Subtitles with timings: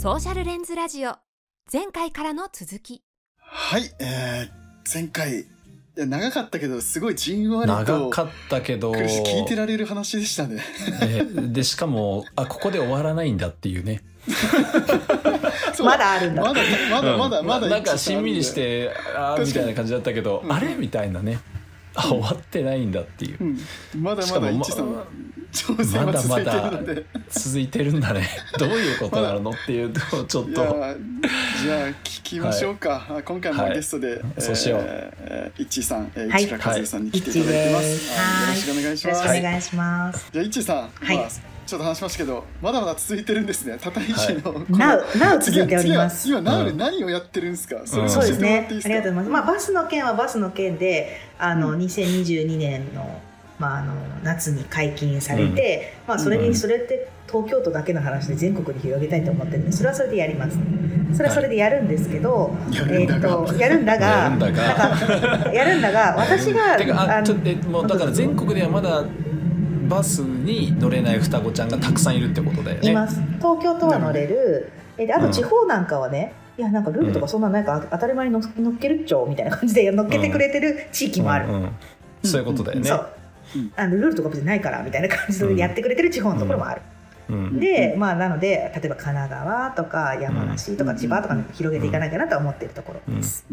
[0.00, 1.12] ソーシャルレンズラジオ。
[1.70, 3.02] 前回からの続き。
[3.36, 5.44] はい、えー、前回、い
[5.94, 10.62] や長かったけど、すごいじんわり長とかったけど、聞いてられる話でしたね。
[11.02, 14.02] えーでしかもあここで終わらないんだっていうね。
[15.84, 16.44] まだあるんだ。
[16.44, 17.46] まだ、まだ、まだ、うん。
[17.46, 17.68] まだ。
[17.68, 18.54] なんかしんみりし。
[18.54, 20.50] てあーみたいな感じだったけど、うん。
[20.50, 20.76] あれ？
[20.76, 21.40] みたいなね。
[21.94, 23.36] あ終わってないんだっていう。
[23.38, 23.58] うん、
[24.02, 25.06] まだまだ一さんま、
[25.52, 27.06] 挑戦は続いてるので。
[27.30, 28.28] 続いてるんだね。
[28.58, 30.62] どういうことなのっていうとちょっと。
[30.64, 30.96] ー
[31.62, 34.80] じゃあ聞きましょうか、あ今回もはいゲストで、そうしよう。
[34.86, 36.42] えー、いっちーさん、えー、はい。
[36.42, 38.28] 市川和也さんに来ていただいてます、はい。
[38.28, 40.28] あよろしくお願いしよろます、しくお願いします。
[40.32, 41.16] じゃあいっちーさん、はい。
[41.16, 41.28] まあ、
[41.66, 43.78] ちょっと話しましたけどまだまだ続いてるんですね。
[43.80, 46.22] たたい市の、このなう、なう続いております。
[46.22, 48.10] 次は今ナウでうん何をやってるんですか、それうん。
[48.10, 48.66] そうです教えてもらっね。
[48.68, 49.44] ていいですかありがとうございます。
[49.44, 51.78] まあバスの件はバスの件で、あの、うん。
[51.80, 53.20] 2022年の
[53.60, 53.92] まああの
[54.24, 56.48] 夏に解禁されて、まあそれうん。
[56.48, 60.58] にそれって東京都だけの話で全国に広げたいと思ってるんで、それはそれでやります。
[61.12, 63.28] それはそれでやるんですけど、やるんだが。
[63.28, 65.52] えーっとやるんだが、やるんだが。
[65.52, 67.34] やるんだが、 私がてかあのちょ
[67.68, 69.04] もうだから全国ではまだ
[69.88, 72.90] バスに乗れない双子ちゃんがたくさんいるってことだよね。
[72.90, 73.20] います。
[73.38, 74.70] 東京都は乗れる。
[74.96, 81.70] えであと地方なんかはね、いやなんかルールとかそんなんないから当たり前に乗乗っけるっちょみたいな感じで乗っけてくれてる地域もある、うんうん。
[82.22, 82.90] そういうことだよね
[83.76, 86.82] あのルールとか別にないからみたいな感じでやってくれてる地方のところもある、
[87.28, 87.60] うん。
[87.60, 93.44] でまあなので例えば神奈川とか山梨とか千葉とかに広げていかなきゃなとは思ってるところです、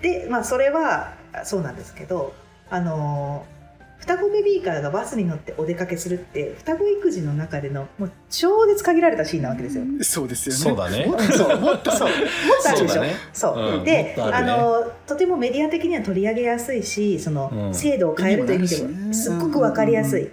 [0.00, 2.34] でまあそれはあそうなんですけど
[2.70, 3.59] あのー
[4.00, 9.84] 双子ベビーカーがバスに乗ってお出かけするって双子育児の中でのもう超絶限られたシーンなわけですよ。
[10.00, 10.60] そうですよね。
[10.60, 11.06] そうだね。
[11.06, 12.08] もっとそうもっとそう。
[12.08, 12.18] もっ
[12.62, 12.94] とあるでしょ。
[12.94, 13.14] そうだね。
[13.32, 13.84] そう、うん。
[13.84, 17.74] で、あもっとあのとてもメディア的には取り上げやすいしその、うん。
[17.74, 20.30] 制度を変えるという意味でもすっごくわかりやすい、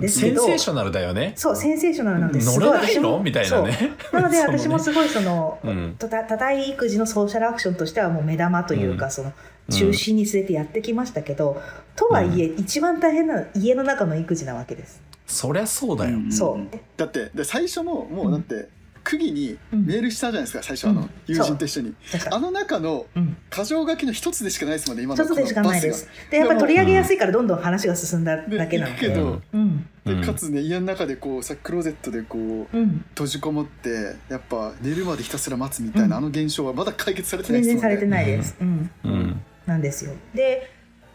[0.00, 1.32] ですけどセンセーショナルだよね。
[1.36, 1.56] そう。
[1.56, 2.58] センセーショナルなんです。
[2.58, 3.10] 乗れないの？
[3.10, 3.94] もみたいなね。
[4.10, 4.20] そう。
[4.20, 5.96] なので 私もすごいその、うん。
[5.98, 9.10] たた多大育児のソーシャルアクションとしてはもう目玉というか、うん。
[9.10, 9.32] その
[9.70, 11.60] 中心に据えてやってきましたけど、
[11.96, 15.02] とはいえ、一番大変なのは家の中の育児なわけです。
[15.26, 16.18] そりゃそうだよ。
[16.18, 16.30] ん。
[16.30, 16.78] そう。
[16.96, 18.68] だってで最初ももうだって
[19.04, 19.86] 区議にうん。
[19.86, 21.10] メールしたじゃないですか最初あの、うん。
[21.26, 21.94] 友人と一緒に。
[22.30, 23.36] あの中のうん。
[23.50, 26.08] 箇条書きの一つでしかないですもんね今の一つでしかないです。
[26.30, 29.86] でやっぱり取り上げやすいからどんどん話が進んだだけなので、でうん。
[30.04, 30.22] でうん。
[30.22, 36.12] かつね家の中でこうさクローゼットでこううん、閉じこもってやっぱ寝るまでひたすら待つみたいな、うん。
[36.14, 38.56] あの現象はまだ解決されてない全然されてですもんねないです。
[38.60, 39.11] うんうん
[39.72, 40.12] なんですよ。
[40.34, 40.70] で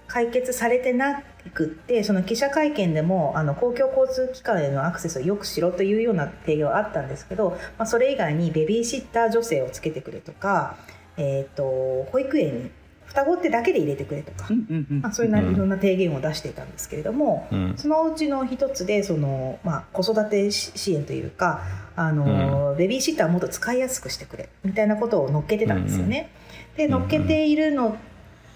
[0.07, 1.21] 解決されてな
[1.53, 10.77] くってその記者会見でもあの公共交通機関へのアクセスをよくしろというような提言はあったんですけど、まあ、それ以外にベビーシッター女性をつけてくれとか、
[11.17, 12.71] えー、と保育園に
[13.07, 17.73] 双子ってだけで入れてくれとか、うんうんうんまあ、そういうないろんな提言を出していたんですけれども、うん。
[17.77, 21.61] そのうちの一つでその、まあ、子育て支援というか
[21.95, 26.31] あの、ベビーシッターをもっと使いやすくしてくれみたいなことを乗っけてたんですよね。
[26.75, 27.97] で乗っけているの、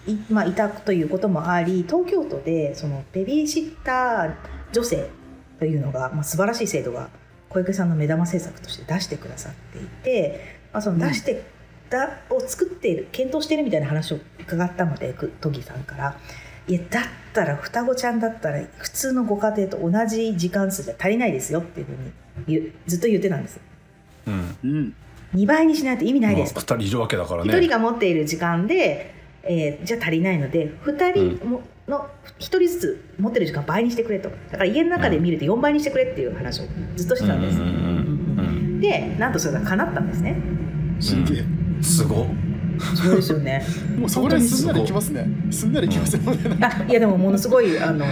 [0.08, 4.36] いまあ、いたということもあり東京都でそのベビーシッター
[4.72, 5.10] 女性
[5.60, 7.10] というのが、まあ、素晴らしい制度が
[7.50, 11.44] 小池さんの目玉政策として出してくださっていて、まあ、その出して、
[11.90, 16.18] だを作っている検討しているみたいな話を伺ったのでく都議さんから。
[16.68, 17.04] いやだっ
[17.34, 22.12] たら双子ちゃんだったら普通のご家庭と同じ時間数じゃ足りないですよっていうふうに
[22.48, 23.60] 言うずっと言ってたんです。
[24.28, 24.58] うん。
[24.64, 24.96] うん。
[25.36, 26.54] 2倍にしないと意味ないです。
[26.54, 32.08] とまあ二人いるわけだから1人ねが持っている時間で、えーじゃあ足りないので2人もの
[32.40, 34.30] 1人ずつ持ってる時間倍にしてくれと。
[34.30, 36.66] だから家の中で見ると4倍にしてくれっていう話を
[36.96, 40.36] ずっとしてたんです、うんうんうんうんでなんとそれが叶ったんですね。
[41.00, 41.44] すげえ。
[41.84, 42.24] すご。
[42.24, 42.28] っ
[42.96, 43.64] そうですよね。
[43.98, 45.28] もうそこら辺すんなりいきますね。
[45.52, 48.06] すんなりいきますよね、 あいやでもものすごいあの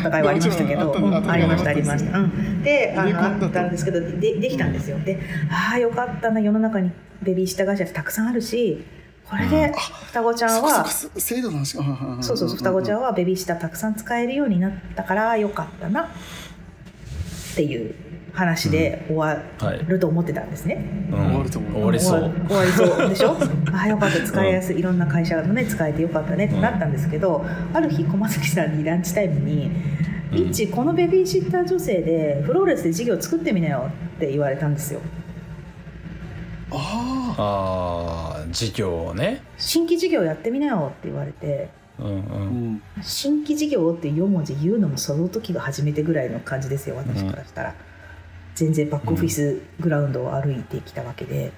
[0.00, 4.98] 戦いはありましたけど、あったうんありましたああったりました、うん、であのあったんですけどでできたんですよ。
[5.04, 6.90] でああよかったな世の中に。
[7.22, 8.84] ベビーシッター会社ってたくさんあるし
[9.28, 9.72] これで
[10.08, 11.84] 双子ちゃんは、そこそこそ制度の話が
[12.22, 16.06] そうそうそう双子ちゃんはベビーシッターたくさん使えるようになったからよかったなっ
[17.56, 17.94] ていう
[18.34, 21.08] 話で終わはいると思ってたんですね。
[21.10, 21.18] うん。
[21.26, 21.72] 終わると思う。
[21.72, 22.20] 終わりそう。
[22.48, 23.30] 終わりそうでしょ？
[23.74, 24.20] ああよかった。
[24.22, 29.70] 使いやすいいろんな会社のね使えてよかったねってなったんですけど、ある日駒崎さんにランチタイムに
[30.32, 35.00] 「うんイッチこのベビーシッター女性でフローレスで事業作ってみなよ」って言われたんですよ。
[36.78, 39.42] あああ事業をね。
[39.58, 41.68] 新規事業やってみなよって言われて。
[41.98, 42.72] うんうん。
[42.74, 47.74] ん、新規事業って4文字言うのもその時が初めてぐらいの感じですよ私からしたら、
[48.54, 51.52] 全然バックオフィスグラウンドを歩いてきたわけで、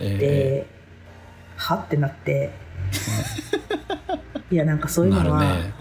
[0.00, 0.66] えで
[1.56, 2.50] はってなって。
[4.50, 5.72] いやなんかそうえいうのは、ね。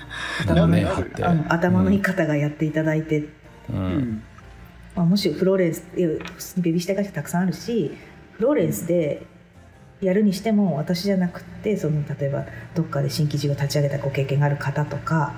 [0.41, 0.77] 頭の,、
[1.21, 3.27] あの頭のいい方がやっていただいて、う
[3.69, 3.77] うん。
[3.97, 4.23] ん
[4.95, 6.07] まあ、もしフローレンスいや
[6.57, 7.91] ベビーシッター会社たくさんあるし
[8.39, 9.25] ローレンスで
[10.01, 12.45] やるにしても私じゃなくてその例えば
[12.75, 15.33] どっかで新規事業立ち上げたご経験がある方とか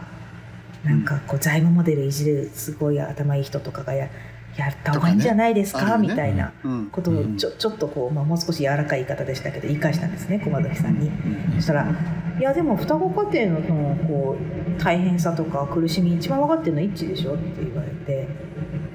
[0.83, 4.09] なんかこう財務モデルいじれるすごい頭いい人とかがや
[4.55, 6.07] やった方がいいんじゃないですか、ね。
[6.07, 6.88] みたいなうん。
[6.88, 11.11] ことをちょちょっとこう、まあ、もう少し柔らかい言い方でしたけど言い返したんですね駒崎さんに。
[11.57, 11.88] そしたら
[12.39, 14.35] 「いやでも双子家庭のそのこ
[14.79, 18.27] う大変さとか苦しみ一番分かってるのは一致でしょ」って言われて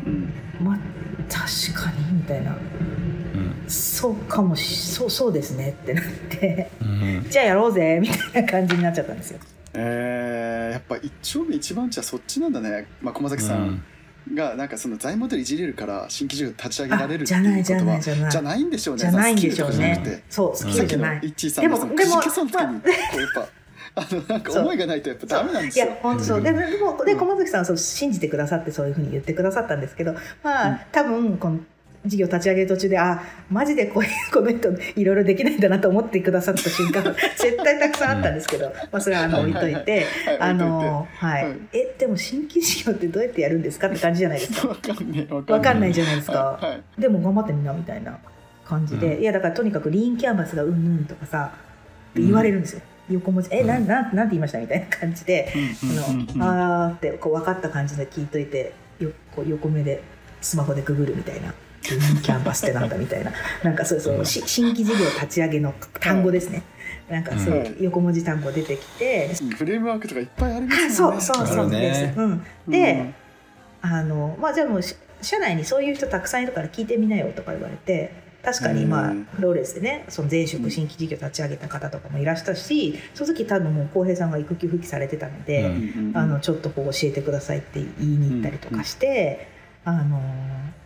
[0.07, 0.79] うん「まあ
[1.29, 2.51] 確かに」みたいな。
[2.51, 2.59] うん
[3.73, 6.71] 「そうかもしそうそうですね」ってなって。
[6.81, 9.39] うん「じゃあやろうぜ」みたいな感じになっちゃったんですよ。
[9.75, 13.83] えー、やっぱ一丁目一番地はそっちなんだね、まあ、駒崎さん
[14.35, 18.31] がなんかその財務モデルいじれるから新規事業立ち上げられるってあじゃないじゃいうことはない。
[18.31, 19.01] じゃないんでしょうね。
[19.01, 20.01] じゃないんでしょうね。
[20.05, 20.23] て。
[20.29, 21.21] そうスキさっきのルじゃない。
[21.23, 23.49] 一致さんのでもくじけそうの時にこうやっぱ
[23.95, 25.87] あのなんか思いがないとやっぱダメなんですよ。
[25.87, 25.97] いや。
[26.03, 26.43] 本当そう。
[26.43, 30.79] ででもで駒崎さんはそう信じてくださってそういうふうに言ってくださったんですけどまあ、うん。
[30.93, 31.61] 多分この
[32.05, 34.71] 事業立ち上げる途中であマジでこういうこの人
[35.01, 37.03] いろいろできないんだなと思ってくださった瞬間
[37.39, 41.45] 絶対たくさんあったんですけど、まあ、それはあの置いといてはいあの、はい。
[41.45, 44.69] はいえでも新規事業ってどうやってやるんですかって感じじゃないですか？
[44.69, 47.01] わかんねえわわかんないじじゃないですか、はいはい。
[47.01, 48.19] でも頑張ってみんなみたいな
[48.65, 49.23] 感じで、うん。
[49.23, 51.53] いやだからとにかくリーンキャンバスがうんぬんとかさ
[52.11, 53.49] って言われるんですよ、横文字。
[53.53, 56.43] えなんなんなんて言いましたみたいな感じで、うんうんうんうん。
[56.43, 60.03] あのあーってこう分かった感じで聞いといてよこう横目で
[60.41, 61.55] スマホでググるみたいな。
[61.83, 63.33] キャンバスってなんだみたいな。
[63.63, 64.27] なんかそうそう、うん。
[64.27, 66.63] し新規事業立ち上げの単語ですね、
[67.09, 71.21] なんかそういう横文字単語出てきて、フレームワークとかいっぱいありますもんね。
[71.21, 73.13] そうそうそうです、うん、で、
[73.83, 78.13] あのまあじゃあもうし社内にそういう人たくさんいるから聞いてみなよとか言われて
[78.43, 79.29] 確かにまあうん。
[79.39, 85.67] ローレンスでねその前職新規事業立ち上げた方とかもいらしたしその時多分もう浩平さんが育休復帰されてたので、うん。
[85.67, 86.09] うん。
[86.09, 89.49] うんあのちょっとこう教えてくださいって言いに行ったりとかして、
[89.85, 90.21] あの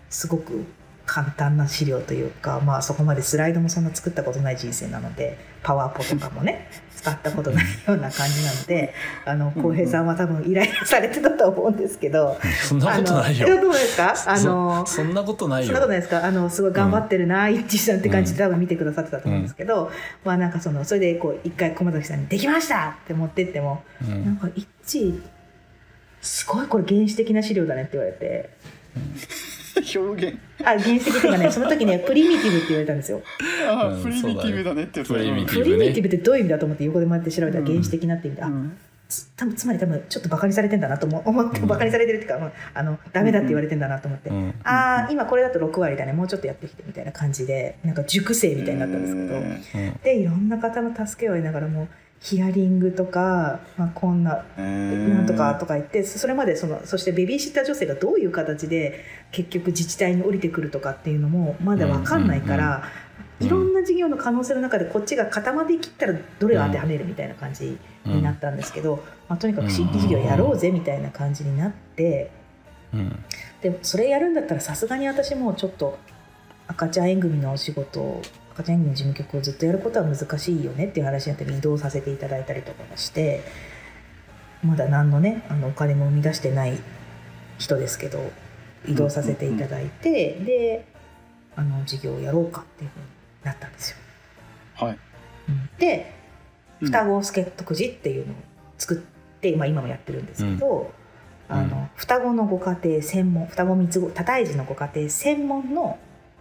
[0.08, 0.64] すごく
[1.06, 8.92] 簡単な資料というか、まあ、そこまでスライドもそんな作ったことない人生なのでパワーポとかもね 使ったことないような感じなので
[9.24, 12.36] あの浩平さんは多分イライラされてたと思うんですけど。
[12.68, 13.46] そんなことないよ。
[13.60, 14.14] どうですか？
[14.26, 15.66] あのそそんなことないよ。
[15.66, 16.24] そんなことないですか？
[16.24, 19.92] あのすごい頑張ってるな、一致さんって感じで多分見てくださってたと思うんですけど、
[20.24, 24.24] まあなんかそのそれでこう一回駒崎さんに「できました!」って持ってってもうん。
[24.24, 25.20] なんか一致
[26.22, 28.50] すごいこれ原始的な資料だねって言われて
[29.98, 30.38] 表現。
[30.60, 33.22] あ原始的っていうかねその時ねプリミティブって言われたんですよ。
[33.68, 35.84] あうんプリミティブだねってプリミテプィブね。
[35.84, 38.76] リミティブってどういう意味だと思って横で回って調べたら原始的なって意味で、あうん。
[38.84, 38.85] つ
[39.36, 41.66] 多分つまり多分ちょっとバカにされてんだなと思 思ってうん。
[41.68, 44.54] バカにされてるっていうか、まあ、あのダメだって言われてんだなと思って、うん。
[44.64, 46.12] ああ今これだと6割だね。
[46.12, 49.34] もうちょっとやってきてみたいな感じでなんか熟成みたいになったんですけど、
[49.74, 50.00] えうん。
[50.02, 51.88] でいろんな方の助けを得ながらも
[52.20, 63.05] ヒアリングとか、まあ、こんなーなんとかとか言ってそれまでそのそしてベビーシッター女性がどういう形で結局自治体に降りてくるとかっていうのもまだ分かんないから、うん
[63.40, 72.30] いろんな事業の可能性の中でこっちが固まってきったらどれを当てはめるみたいな感じになったんですけど、まあ、とにかく新規事業やろうぜみたいな感じになって
[72.92, 73.24] うん。
[73.60, 75.98] でもそれやるんだったらさすがに私もちょっと
[76.66, 78.22] 赤ちゃん縁組のお仕事を
[78.54, 83.42] 赤ちゃん縁組の事務局をずっとやることは難しいよねっていう話になって移動させていただいたりとかもして
[84.64, 86.78] まだ何のねあのお金も生み出してない
[87.58, 88.30] 人ですけど
[88.86, 90.86] 移動させていただいて、で
[91.56, 93.04] あの事業をやろうかっていうふうに
[93.46, 93.96] なったんですよ。
[94.74, 94.98] はい。
[95.48, 95.70] うん。
[95.78, 96.12] で
[96.80, 98.36] うん双子助っ人くじっていうのを
[98.76, 98.98] 作っ
[99.40, 100.92] て、まあ、今もやってるんですけど、
[101.48, 105.98] あの双子のご家庭専門双子三つ子多胎児のご家庭専門の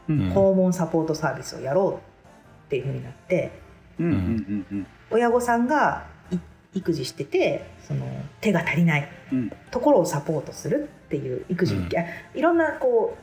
[0.08, 0.30] うん。
[0.30, 3.52] 訪問サポートサービスをやろうっていうふうになって
[4.00, 4.88] うんうんうんうん。
[5.10, 6.38] 親御さんがい
[6.74, 8.06] 育児しててその
[8.42, 9.52] 手が足りないうん。
[9.72, 11.90] ところをサポートするっていう育児、うん。
[12.36, 13.18] いろんなこ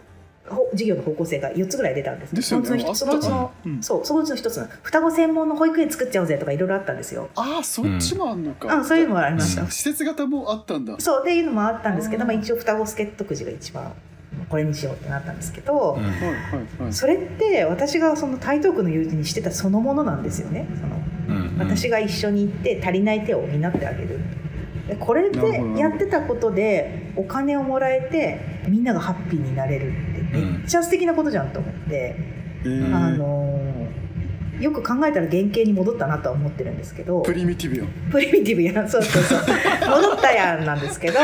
[0.50, 2.66] うほ事業の方向性が4つぐらい出たんですですよね。
[2.66, 3.82] そのうちのそのうちの、うん。
[3.82, 4.66] そうそのうちの一つの。
[4.82, 7.30] 双子専門の保育園作っちゃおうぜとかいろいろあったんですよ。
[7.34, 9.62] ああそっちもあんのか、うん、そういうのもありました。
[9.62, 9.68] うん。
[9.68, 10.96] 施設型もあったんだ。
[10.98, 13.92] そうっていうのもあったんですけど、まあ、一応双子助っ人くじが一番
[14.48, 15.98] これにしようってなったんですけど、
[16.90, 20.66] それって私がその台東区の友人にしてたそのものなんですよね。
[20.74, 20.96] その
[21.28, 24.20] うん私が一緒に行って足りない手を補ってあげる。
[24.88, 29.92] でこれでやってたことでお金をもらえてみんながハッピーになれる
[30.32, 32.16] めっちゃ素敵なことじゃんと思って、
[32.64, 33.60] えーあの
[34.60, 37.22] よく考えたら原型に戻ったなとは思ってるんですけど。
[37.22, 37.86] プリミティブよ。
[38.12, 38.86] プリミティブやん。
[38.88, 39.40] そうそうそう。
[39.40, 41.18] 戻ったやんなんですけど。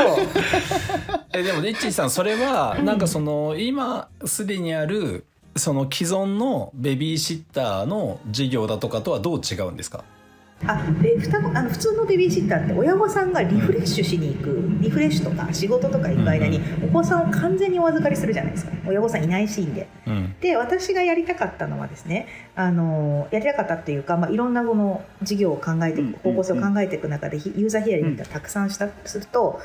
[1.32, 5.24] えでもレッチーさんそれはなんかその今すでにある
[5.54, 10.02] その既存のベビーシッターの事業だとかとはどう違うんですか？
[10.66, 18.72] あで双子あの普通のベビーシッターって親御さんがリフレッシュしに行くリフレッシュとか仕事とか行く間にお子さんを完全にお預かりするじゃないですか。
[18.86, 19.88] 親御さんいないシーンで。
[20.06, 20.34] うん。
[20.40, 29.60] で私がやりたかったのはですねあのやりたかったっていうか、まあ、いろんなこの事業を考えていうんく方向性を考えていく中でひユーザーヒアリングがたくさんしたすると、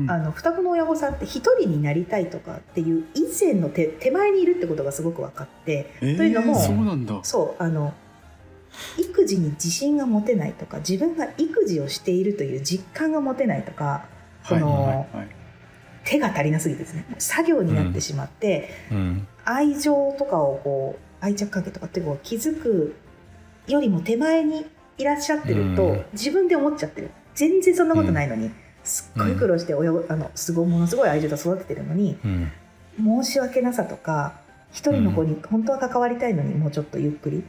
[0.00, 0.10] うん。
[0.10, 7.20] あの双子の親御さんって一人になりたいとかっていう以前の手手前にいるってことがすごく分かってえーというのもそうなんだ。
[7.22, 7.94] そうあの
[8.98, 14.06] 育児に自信が持てないとか自分が育児をしているという実感が持てないとか
[14.44, 15.06] その、
[16.04, 19.28] 手が足りなすぎてですね作業になってしまって、うん。
[19.44, 22.96] 愛情とかをこう愛着関係とかってこう気づく
[23.66, 24.66] よりも手前に
[24.98, 26.04] いらっしゃってると、うん。
[26.12, 27.10] 自分で思っちゃってる。
[27.34, 28.50] 全然そんなことないのに、
[28.84, 32.52] すっごい苦労して親をあのすごいものすごい愛情と育ててるのにうん。
[33.22, 34.34] 申し訳なさとか
[34.70, 37.44] 一人の子に本当は関わりたいのにもうちょっとゆっくり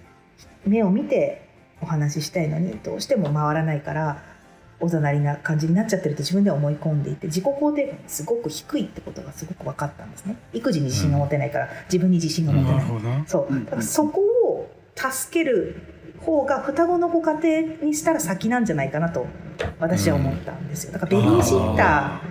[0.65, 1.47] 目を見て
[1.81, 4.23] お話ししたいのにどうしても回らないから
[4.79, 10.35] おざなりな感じになっちゃってると自分では思い込んでいて自己肯定感がすごく低いってことがすごく分かったんですね。
[10.53, 12.81] 育児に自信が持てないから自分に自信が持てな
[13.19, 13.65] い、そううん。
[13.65, 15.75] だからそこを助ける
[16.19, 19.25] 方が双子のご家庭にしたら先なんじゃないかなと
[19.79, 20.93] 私は思ったんですよ。
[20.93, 22.21] だからベビーシッタ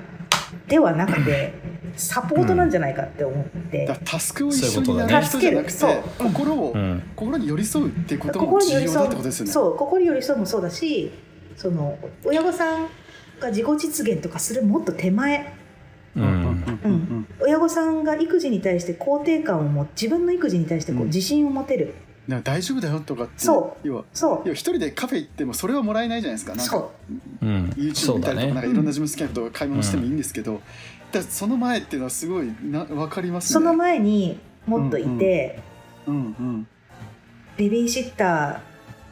[0.66, 1.54] ーではなくて
[1.96, 5.52] サポートなんじゃないかって思って、だからタスクを一緒にやる人じゃ
[6.18, 7.02] 心を、うん。
[7.14, 9.52] 心に寄り添うっていうことも重要だってことですようね。
[9.52, 11.12] そう心に寄り添うもそうだし
[11.56, 12.88] その親御さん
[13.40, 15.54] が自己実現とかするもっと手前。
[16.16, 16.22] うん。
[16.22, 16.28] うん
[16.84, 21.06] うん親御さんが育児に対して肯定感を持自分の育児に対してこううん。
[21.08, 21.94] 自信を持てる、
[22.28, 24.40] なんか大丈夫だよとかってそ要はそう。
[24.44, 26.54] 要は一人でカフェ行ってもそれはもらえないじゃないですか。
[26.54, 26.92] なんかそ
[27.42, 27.46] う。
[27.46, 27.64] うん。
[27.76, 30.60] YouTube 見たりとか、なんねかいろんな自分好きなことを買い物してもいいんですけど、
[31.12, 33.52] だからその前っていうのはすごいな分かりますね。
[33.52, 35.60] その前にもっといて、
[36.06, 36.66] うんうん。
[37.56, 38.62] ベビーシッタ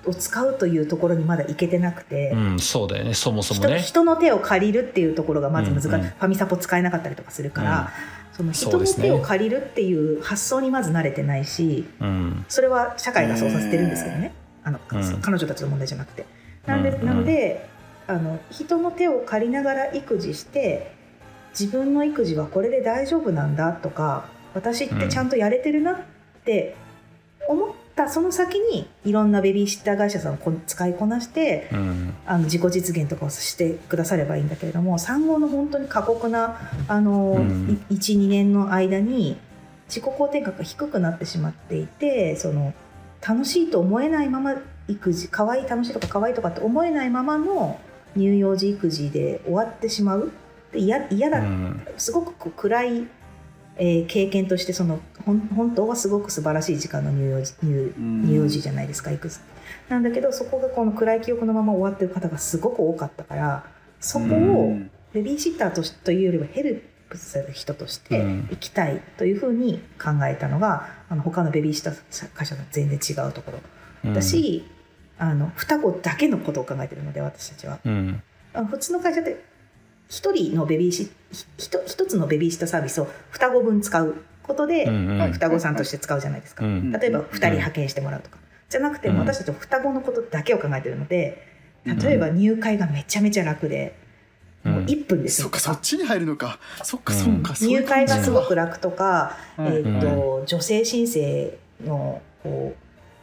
[0.04, 3.12] ーを使うというところにまだ行けてなくて、うんそうだよね。
[3.14, 3.80] そもそも人ね。
[3.80, 5.94] 人の手を借りるっていうところがまず難しい、うん。
[5.94, 7.90] うんファミサポ使えなかったりとかするから、
[8.32, 12.46] その人の手を借りるっていう発想にまず慣れてないしうん。
[12.48, 14.32] それは社会がそうさせてるんですけどね、
[14.64, 15.20] あのうん。
[15.20, 16.24] 彼女たちの問題じゃなくて。
[16.64, 17.06] なんでうんうん。
[17.06, 17.68] なので
[18.06, 20.98] あの人の手を借りながら育児して
[21.58, 25.96] 自分の育児はこれで大丈夫なんだとか私ってちゃんとやれてるなっ
[26.44, 26.76] て
[27.48, 32.14] 思ったその先にいろんなベビーシッター会社さんをこ使いこなしてうん。
[32.26, 37.84] あの自己実現とかをしてくださればいいんだけれども産後の本当に過酷なあの、うん。
[37.90, 39.36] 12年の間に
[39.88, 42.72] 自己肯定感が低くなってしまっていてその
[43.26, 44.54] 楽しいと思えないまま
[44.88, 47.80] 育児可愛い楽しいとか可愛いとかって思えないままの
[48.14, 50.26] 乳幼児育児で終わってしまう。
[50.26, 50.30] で
[50.74, 51.80] 嫌嫌だ、うん。
[51.96, 53.06] すごく暗い、
[53.76, 58.22] えー経験としてその本当はすごく素晴らしい時間の乳幼児乳うん。
[58.24, 59.38] 乳幼児じゃないですか育児
[59.88, 63.64] なんだけどそこがこの暗い記憶のまま終わってる方がすごく多かったから
[64.00, 64.90] そこうをん。
[65.12, 68.48] ベビーシッターとしというよりはヘルプする人としてうん。
[68.50, 73.52] 行きたいというふうに考えたのがあの他のベビーシッター会社と全然違うとこ
[74.04, 74.12] ろ。
[74.14, 74.64] だし、
[75.18, 77.78] あの双子だけのことを考えてるので私たちは。
[77.84, 78.22] うん。
[78.70, 79.44] 普通の会社って
[80.10, 85.32] 一人のベビーシひひと一つのベビーシッターサービスを双子分使うことで、うんうん。
[85.32, 88.36] 双子さんとして使うじゃないですか、うん例えば2人派遣してもらうとか、
[88.68, 91.46] じゃなくて私たちは双子のことだけを考えてるので
[91.84, 93.94] 例えば入会がめちゃめちゃ楽で、
[94.64, 94.72] うん。
[94.72, 95.44] もう1分ですよ。
[95.44, 96.58] そっかそっちに入るのか。
[96.82, 97.20] そっかうん。
[97.20, 99.66] そっか、入会がすごく楽とか、うん。
[99.66, 102.74] えーと女性申請のこ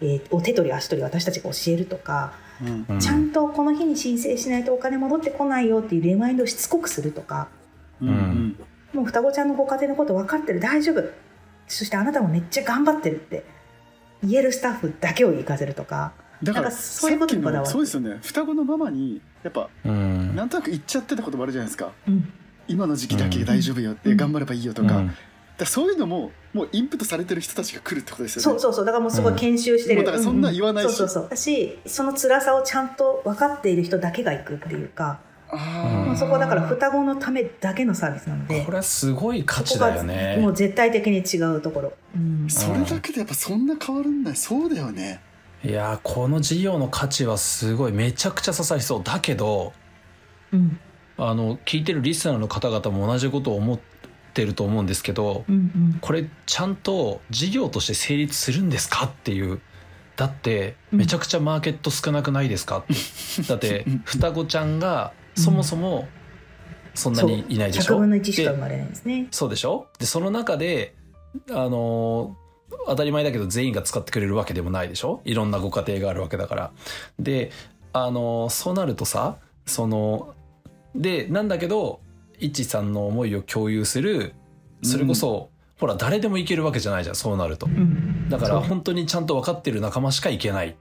[0.01, 2.85] う、えーお手取り足取り私たちが教えるとか、うん。
[2.89, 7.47] うんちゃんとこの日に申請しないとお金戻ってこないよっていうリマインドをしつこくするとか
[8.01, 8.09] うん。
[8.09, 8.59] うん
[8.93, 11.03] もう双子ちゃんのご家庭のこと分かってる大丈夫。
[11.67, 13.43] そしてあなたもめっちゃ頑張ってるって
[14.23, 18.19] 言えるスタッフだけを行かせるとかだからそういうことにこだわるそうですよね。
[18.21, 20.35] 双子のママにやっぱうん。
[20.35, 21.91] なんとなく言っちゃってたこともあるじゃないですか。
[22.07, 22.31] うん。
[22.67, 24.17] 今の時期だけ大丈夫よって、うん。
[24.17, 25.03] 頑張ればいいよとか,、
[25.57, 28.43] だそういうのももうインプットされてる人たちが来るってことですよね。
[28.43, 30.87] そうそうそうだからもうすごい研修してる、もうだからそんな言わないし。
[30.87, 31.29] うんそうそうそう。
[31.29, 36.05] だしその辛さをちゃんと分かっている人だけが行くっていうか、あー。
[36.05, 40.37] もうそこはだから双子のためだけのサービスなのでこれはすごい価値だよね。
[40.39, 42.47] もう絶対的に違うところ、うん。
[42.49, 44.35] それだけでやっぱそんな変わるんだよ。
[44.35, 45.21] そうだよね。
[45.63, 47.91] いやーこの事業の価値はすごい。
[47.91, 49.01] めちゃくちゃ刺さりそう。
[49.03, 49.73] だけど
[50.53, 50.79] うん。
[51.19, 53.79] あの聞いてるリスナーの方々も同じことを思っ
[54.37, 55.59] てると思うんですけどうんう
[55.95, 55.97] ん。
[55.99, 59.59] これちゃんと事業として成立するんですかっていう。
[60.15, 60.99] だってうん。
[60.99, 62.77] めちゃくちゃマーケット少なくないですか？
[62.79, 66.07] っ てだって双子ちゃんがそもそも
[66.93, 69.27] そんなにいないでし100ょ分の1しかで生まれないんですね。
[69.31, 69.87] そうでしょ？
[69.99, 70.95] でその中で
[71.51, 72.35] あの
[72.87, 75.21] 当たり前だけど全員が使ってくれるわけでもないでしょ？
[75.25, 76.71] いろんなご家庭があるわけだから。
[77.19, 77.51] で
[77.93, 80.33] あのそうなるとさその
[80.95, 81.99] でなんだけど
[82.39, 84.33] いちさんの思いを共有する
[84.83, 87.65] それこそ、ほら誰でもいけるわけじゃないじゃんそうなると。
[87.65, 88.29] うん。
[88.29, 90.75] だから本当にちゃんと分かってる仲間しかいけない。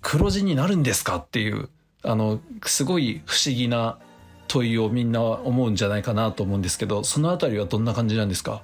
[0.00, 1.68] 黒字になるんですかっていう
[2.02, 3.98] あのすごい不思議な
[4.46, 8.62] 問いをみんな思うんじゃないかなと思うんですけどそのあたりはどんな感じなんですか？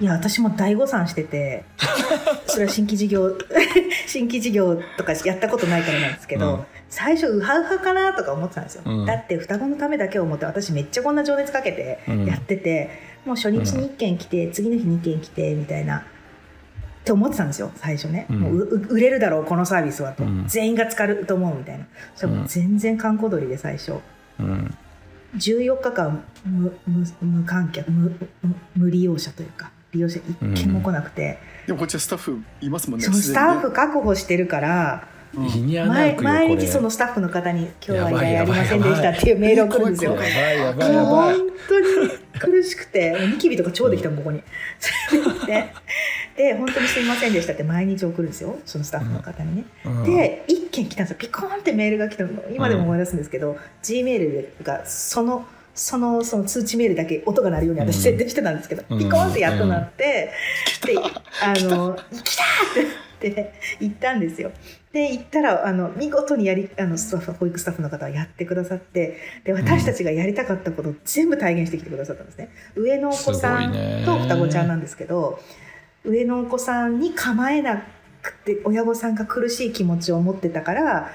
[0.00, 1.64] いや私も大誤算してて
[2.46, 3.36] それは新規事業
[4.06, 9.06] 新規事業とかやったことないからなんですけど、うん最初ウハウハかなとか思ってたんですよ、うん。
[9.06, 12.26] だって双子のためだけを思って私めっちゃこんな情熱かけてうん。
[12.26, 12.90] やってて、
[13.24, 16.02] もう初日に1件来て、次の日2件来てみたいなっ
[17.02, 18.40] て思ってたんですよ最初ね、うん。
[18.40, 20.44] もうう売れるだろうこのサービスはと、うん。
[20.46, 21.86] 全員が使うと思うみたいな。
[22.14, 23.94] それ全然観光鳥で最初。
[24.38, 24.76] うん。
[25.36, 36.48] 14日間無無無観客無無無利用者というか利用者一件も来なくて、でもこっちはスタッフいますもんねスタッフす確保してるから、でにね胃に穴毎開くよこれ。
[36.48, 39.86] 毎日そのスタッフの方に「今日は依やばい頼ありませんでした」っていうメールを送る。
[39.88, 40.12] んですよ。
[40.12, 41.86] やばやばいやばいやば本い当に
[42.38, 44.42] 苦しくてもうニキビとか超できたもんここに。
[45.46, 45.72] で
[46.36, 49.64] で本当にすいませんでしたって毎日送るんですよそのスタッフの方にね。
[49.84, 50.04] うん。
[50.04, 51.16] で1件来たんですよ。
[51.18, 52.30] ピコーンってメールが来たの。
[52.54, 58.98] 今でも思い出すんですけど、G メールがそのそのその通知メールだけ音が鳴るように私設定してたんですけど、うん。
[58.98, 60.30] ピコーンってやっと鳴って、
[60.86, 60.96] で
[61.42, 62.44] あの「来た!」
[62.80, 62.84] っ
[63.20, 64.50] て言ったんですよ。
[64.92, 72.50] で行ったらあの見事にやりあのスタッフ保育スタッフの方はやってくださってで私たちがやりたかったことを全部体現してきてくださったんですね。
[72.76, 73.72] 上のお子さん
[74.04, 75.40] と双子ちゃんなんですけど
[76.04, 77.82] 上のお子さんに構えな
[78.22, 81.10] くて親御さんが苦しい気持ちを持ってたから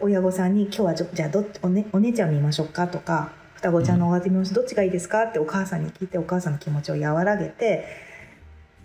[0.00, 7.84] 親御さんに「今日はじゃあどお,、ね、お姉ちゃん見ましょうか」とか「双子ちゃんのおがて見ましょうどっちがいいですか?」ってお母さんに聞いてお母さんの気持ちを和らげて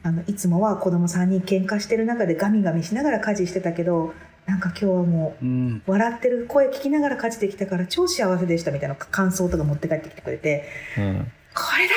[0.03, 4.13] あのいつもは子供3人喧嘩してる中でガミガミしながら家事してたけど
[4.45, 5.81] なんか今日はもううん。
[5.85, 11.31] 笑ってる声聞きながら家事できたから超幸せでしたみたいな感想とか持って帰ってきてくれてうん。
[11.53, 11.93] これだ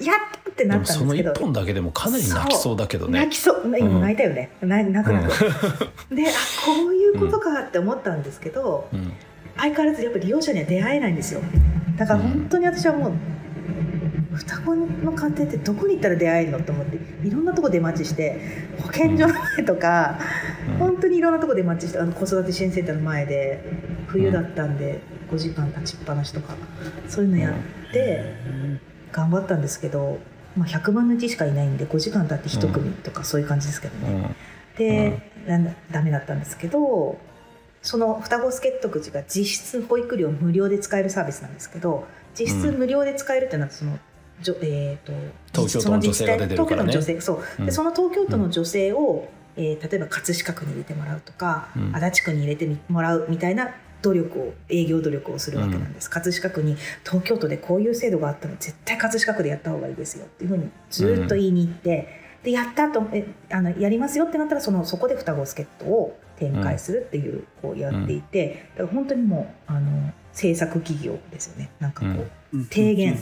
[0.00, 1.32] やったってなったんですけど。
[1.32, 3.20] 一本だけでもかなり泣きそうだけどね。
[3.20, 3.62] 泣きそう。
[3.78, 6.32] 今も泣いたよね、な泣く泣く、であ
[6.64, 9.12] こういうことかって思ったんですけど、うん。
[9.56, 11.40] 相変わらずやっぱり利用者には出会えないんですよ。
[11.96, 18.40] だから本当に私はもう双子の家庭ってどこに行ったら出会えるのと思っていろんなとこ出待ちして
[18.80, 20.18] 保健所の前とか、
[20.57, 23.62] うん本当にいろんなとこ出待ちしてあの子育て支援センターの前で
[24.06, 25.00] 冬だったんで
[25.30, 26.54] 5時間立ちっぱなしとか
[27.08, 28.34] そういうのやって
[29.12, 30.18] 頑張ったんですけど、
[30.56, 34.12] まあ、100分の1しかいないんで5時間経って1組とかそういう感じですけどね。
[34.12, 34.36] うん。
[34.76, 37.18] で、なんダメだったんですけど
[37.82, 42.06] その双子助っ人口が実質保育料無料で使えるサービスなんですけど
[42.38, 43.98] 実質無料で使えるっていうのはその、
[44.42, 45.12] じょえー、と
[45.52, 46.92] 東京都の女性が出てるからね。
[46.92, 47.66] 東京都の女性そう、うん。
[47.66, 51.94] でその東京都の女性を、えー例えば葛飾区に入れてもらうとか、うん。
[51.94, 62.08] 足立区に入れてみもらうみたいな努力を営業努力をするわけなんです、葛飾区に東京都でこういう制度があったら絶対葛飾区でやった方がいいですよっていうふうにずっと言いに行って、
[62.44, 71.70] でやったとえあのやりますよってなったらそのそこで双子助っ人を展開するっていう、こうやっていてだから本当にもうあの制作企業ですよね。
[71.80, 72.64] なんかこう、うん。
[72.66, 73.18] 提言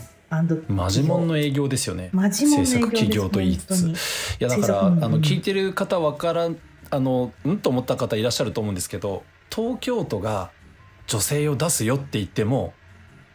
[0.67, 2.09] マジモンの営業ですよね。
[2.11, 4.37] マジモンの営業制作企業と言いつつ。
[4.39, 6.57] いやだから、あの聞いてる方わからん
[6.89, 10.51] あのうんと思った方いらっしゃると思うんですけど東京都が
[11.07, 12.73] 女性を出すよって言っても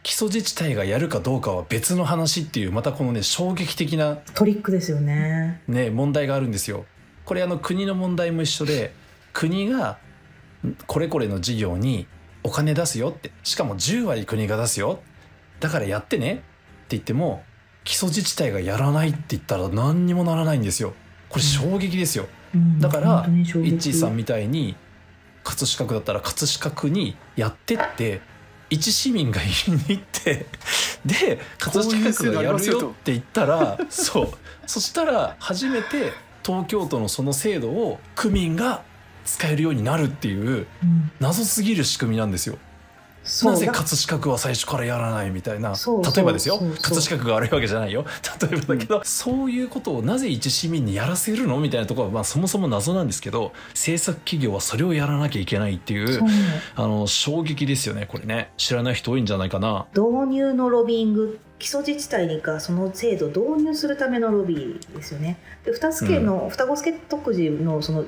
[0.03, 5.63] 基礎自治体がやるかどうかは別の話っていうまたこのね衝撃的なトリックですよね。
[5.69, 6.87] ね問題があるんですよ。
[7.25, 8.93] これあの国の問題も一緒で
[9.33, 9.99] 国が
[10.67, 12.07] んこれこれの事業に
[12.43, 13.31] お金出すよって。
[13.45, 15.01] しかも10割国が出すよ。
[15.61, 16.43] だからやってね
[16.97, 17.45] 言っても
[17.85, 20.95] 基礎自治体がやらないって言ったら何にもならないんですよ。
[21.29, 22.27] これ衝撃ですよ。
[22.55, 24.77] うんだからイッチーさんみたいに
[25.43, 28.21] 葛飾区だったら葛飾区にやってって
[28.69, 30.47] 一市民が言いに行って
[31.05, 34.29] で葛飾区がやるよって言ったらそう
[34.67, 36.13] そしたら初めて
[36.45, 38.83] 東京都のその制度を区民が
[39.25, 42.59] 使えるようになるっていううん謎すぎる仕組みなんですよ。
[43.45, 45.75] なぜ葛飾区は最初からやらないみたいな。
[46.15, 46.59] 例えばですよ。
[46.59, 48.05] 葛飾区が悪いわけじゃないよ。
[48.41, 56.21] 例えばだけど、そういうことをなぜ一市民にやらせるのみたいなところは、まあ、そもそも謎なんですけど政策企業はそれをやらなきゃいけないっていう
[56.75, 58.51] あの衝撃ですよねこれね。
[58.57, 59.87] 知らない人多いんじゃないかな。
[59.93, 65.39] 導入のロビーング基礎自治体がその制度を導入するためのロビーですよね。
[65.65, 68.05] で双助の、双子助特需のその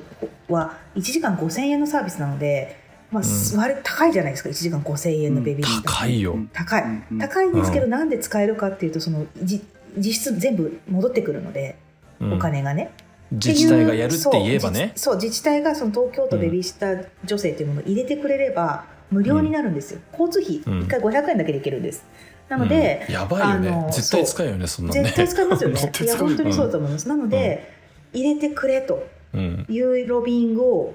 [0.49, 3.59] は1時間5000円のサービスなので、まあうん。
[3.59, 4.49] 割高いじゃないですか。
[4.49, 6.83] 1時間5000円のベビーシッター、高いよ、高い。
[6.83, 9.63] うん高いんですけど、なんで使えるかっていうとそのじ
[9.97, 11.77] 実質全部戻ってくるので、
[12.19, 12.33] うん。
[12.33, 12.91] お金がね。
[13.31, 14.91] 自治体がやるって言えばね。
[14.95, 22.05] そう自治体がその東京都ベビーシッター女性というものを入れてくれれば無料になるんですよ、交通費1回500円だけでいけるんです、
[22.49, 23.13] なので、うん。
[23.13, 25.75] やばいよね絶対使うよねそんな絶対使いますよね。
[25.81, 27.73] 絶対使ういや本当にそうだと思います、なので、
[28.13, 30.93] 入れてくれとうんいうロビングを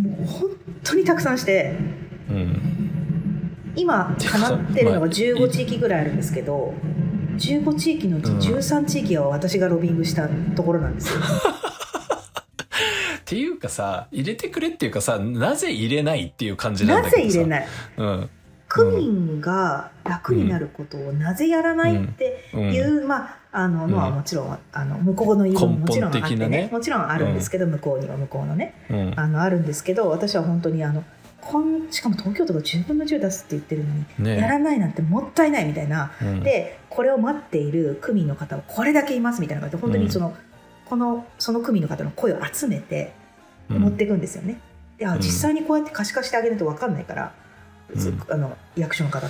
[0.00, 0.50] もう本
[0.82, 1.74] 当にたくさんして
[2.30, 2.60] うん。
[3.76, 6.72] 今 叶ってるのが15地域ぐらいあるんですけど
[7.36, 11.20] 15地域のうち13地域は私がロビングしたところなんですよ。
[13.18, 17.32] っていうかさ入れてくれっていうかさなぜ入れないっていう感じなんなだけどさ。
[17.32, 17.66] ぜ入れない？
[17.96, 18.30] うん。
[18.68, 22.72] 区民が楽になることをなぜやらないってうん。
[22.72, 26.48] いう、まああののはうんもちろんあの向こうの言い分ももちろんあってね。
[26.48, 28.74] ねもちろんあるんですけど、向こうには向こうのね。
[28.90, 29.14] うん。
[29.16, 31.04] あのあるんですけど私は本当にあの
[31.40, 36.10] こんしかも東京都が10分の10出すって言ってるのに、やらねないなんてもったいないみたいな。
[36.20, 36.40] うん。
[36.42, 40.36] でこれを待っている区民の方はこれだけいますみたいな感じで本当にその、
[40.86, 43.12] このその区民の方の声を集めて
[43.70, 43.78] うん。
[43.78, 44.60] 持っていくんですよね。
[44.98, 47.32] で実際にこうやって可視化してあげると分かんないから、
[48.30, 49.28] あの役所の方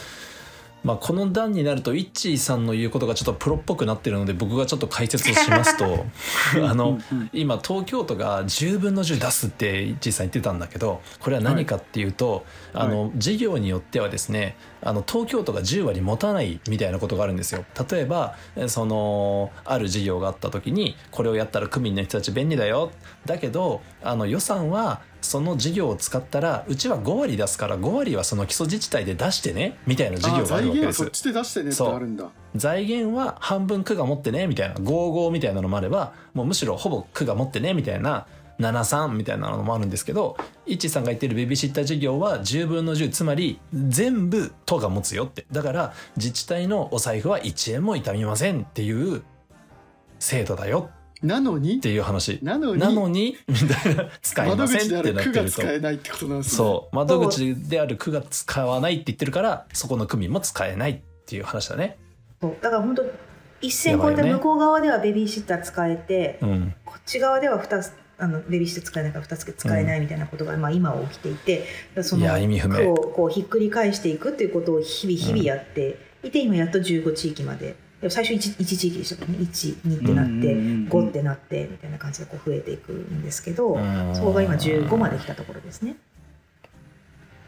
[0.84, 6.04] まあ、この段になるとイッチーさんの言うことがちょっとプロっぽくなってるので僕がちょっと解説をしますと
[6.62, 6.98] あの
[7.32, 12.44] 今東京都が10分の10出すってイッチーさん言ってたんだけどこれは何かっていうと、
[12.74, 17.64] あの事業によってはですねあの東京都が10割持たないみたいなことがあるんですよ。
[17.90, 22.92] 例えばえそのある事業があった時にこれをやったら区民の人たち便利だよ
[23.24, 31.10] だけどあの予算はその事業を使ったらうちは5割出すから5割はその基礎自治体で出してねみたいな事業あがあるわけです財源はそっ。
[31.10, 38.26] ちで出してねってあるんだ財源は半分区が持ってねみたいな55みたいなのもあればもうむしろほぼ区が持ってねみたいな
[38.60, 40.36] 73みたいなのもあるんですけど
[40.66, 45.46] イッチーさんが言ってるベビーシッター事業は10分の10つまり全部都が持つよって。
[45.50, 49.22] だから自治体のお財布は1円も痛みませんっていう
[50.18, 50.90] 制度だよ。
[51.22, 51.76] なのに？
[51.76, 52.38] っていう話。
[52.42, 52.80] なのに？
[52.80, 53.36] なのに？
[53.48, 54.10] みたいな。
[54.20, 55.50] 使い窓ませんってなってると。
[55.50, 56.56] 使えないってことなんですね。
[56.56, 56.96] そう。
[56.96, 61.96] 窓口である区が使わないって言ってるからそこの区民も使えないっていう話だね。
[62.42, 62.56] そう。
[62.60, 63.02] だから本当
[63.62, 66.74] 一線越えた向こう側ではベビーシッター使えて、うん。
[66.84, 71.66] こっち側では2つあのベビーシッター使えないから2つ使えないみたいなことが、まあ、今は起きていて
[72.03, 72.77] そのいや意味不明。
[72.77, 77.77] 区をこうひっくり返していくっていうことを日々日々やっていて、今やっと15地域まで。
[78.00, 79.38] でも最初 1, 1地域でしたからね。
[79.38, 80.88] 12ってなって、うんうんうんうん。
[80.88, 84.14] 5ってなってみたいな感じでこう増えていくんですけど、うん。
[84.14, 85.96] そこが今15まで来たところですね。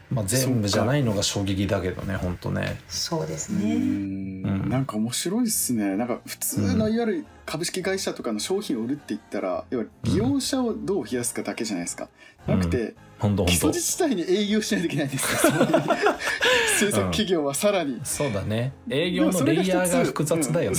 [0.09, 2.79] まあ、全部じゃないのが衝撃だけどね本当ね。
[2.87, 3.75] そうですね。
[3.75, 5.95] んうんなんか面白いっすね。
[5.95, 12.09] なんか普通のいわゆる株式会社とかの商品を売るって言ったら要は利用者をどう増やすかだけじゃないですか、
[12.45, 15.51] なくて本当基礎本自治体に営業しないといけないんですよ。
[15.53, 15.67] そういう
[16.79, 18.73] 制作企業はさらに、当そうだね。
[18.89, 20.77] 営業のレイヤーが複雑だよね。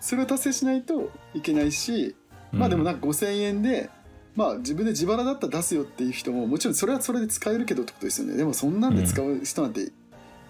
[0.00, 2.16] それを達成しないといけないし、
[2.50, 3.90] まあでもなんか5000円で
[4.34, 8.36] まあ自分で自腹だったら出すよっていう人ももちろんそれはそれで使えるけどってことですよね。
[8.36, 9.92] でもそんなんで使う人なんて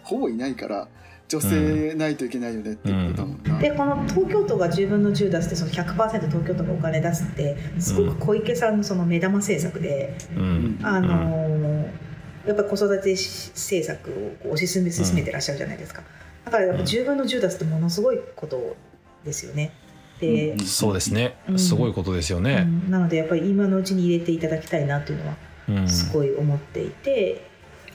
[0.09, 0.89] ほぼいないから
[1.29, 12.09] 女性ないといけないよねっていうことだもんな、でこの東京都が10分の10出してその100%東京都がお金出すってすごく小池さんのその目玉政策で、うん、うんあのー
[12.47, 16.03] やっぱり子育て政策をこう推し進め進めてらっしゃるじゃないですか、
[16.47, 18.75] だからやっぱ10分の10出すってものすごいこと
[19.23, 19.73] ですよね。
[20.19, 20.61] で、うん。
[20.61, 21.59] そうですね、うん。
[21.59, 22.91] すごいことですようね、ん。
[22.91, 25.37] なのでやっぱり今のうちに入れていただきたいなというのは
[25.69, 25.89] うん。
[25.89, 27.48] すごい思っていて、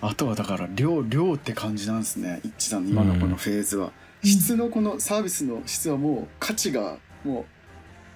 [0.05, 2.41] あとはだから量量って感じなんですね。
[2.43, 2.85] 一致さん。
[2.85, 3.91] の今のこのフェーズは、
[4.23, 4.29] うん。
[4.29, 7.45] 質のこのサービスの質はもう価値がもう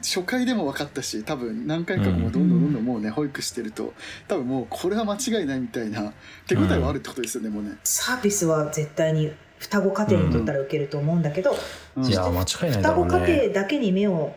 [0.01, 3.93] 初回でも分かったし多分何回かもうどんどんどんどんもうね保育してると
[4.27, 6.13] 多分もうこれは間違いないみたいな
[6.45, 11.55] 手応えはあるってことですよね、もうね、サービスは絶対に双子家庭にとったら受けると思うんだけど、
[11.95, 12.05] うん。
[12.05, 12.43] いや間違いない
[12.83, 14.35] 双子家庭ねだけに目を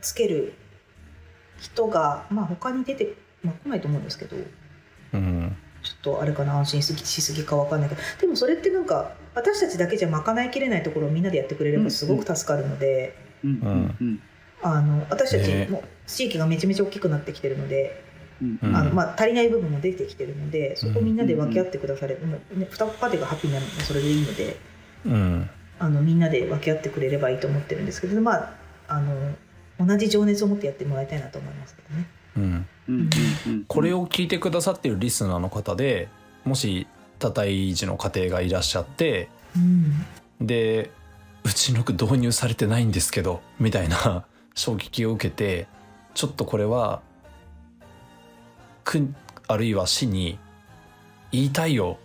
[0.00, 0.54] つける
[1.60, 4.36] 人が、まあ、他に出て、まあ、来ないと思うんですけど。
[5.14, 13.50] うんちょっとあれかな安心しすぎしすぎかわかんないけどでもそれってなんか私たちだけじゃ賄いきれないところをみんなでやってくれればすごく助かるので、うん。
[13.50, 13.96] うん。
[14.00, 14.22] うん。
[14.62, 18.02] あの私たちねもう地域がめちゃめちゃ大きくなってきてるので、
[18.40, 18.58] うん。
[18.62, 18.76] うん。
[18.76, 24.56] あのまあ、足りない部分も出てきてるのでそこみんなで分け合ってくだされば、もうね、双子家庭がハッピーになるのもそれでいいので
[25.06, 25.50] うん。
[25.78, 28.54] あのみんなで分け合ってくれればいいと思ってるんですけど、まあ、
[28.86, 29.34] あの
[29.84, 32.06] 同じ情熱を持ってやってもらいたいなと思いますけどね。
[32.36, 32.66] うんうんうんうん
[33.68, 36.08] これを聞いてくださってるリスナーの方で
[36.44, 36.86] もし
[37.18, 40.46] 多胎児の家庭がいらっしゃってうん。
[40.46, 40.90] で
[41.44, 44.24] うちの区導入されてないんですけどみたいな
[44.54, 45.66] 衝撃を受けて
[46.14, 47.00] ちょっとこれは
[48.84, 49.14] 区
[49.48, 50.38] あるいは市に
[51.30, 51.98] 言いたいよ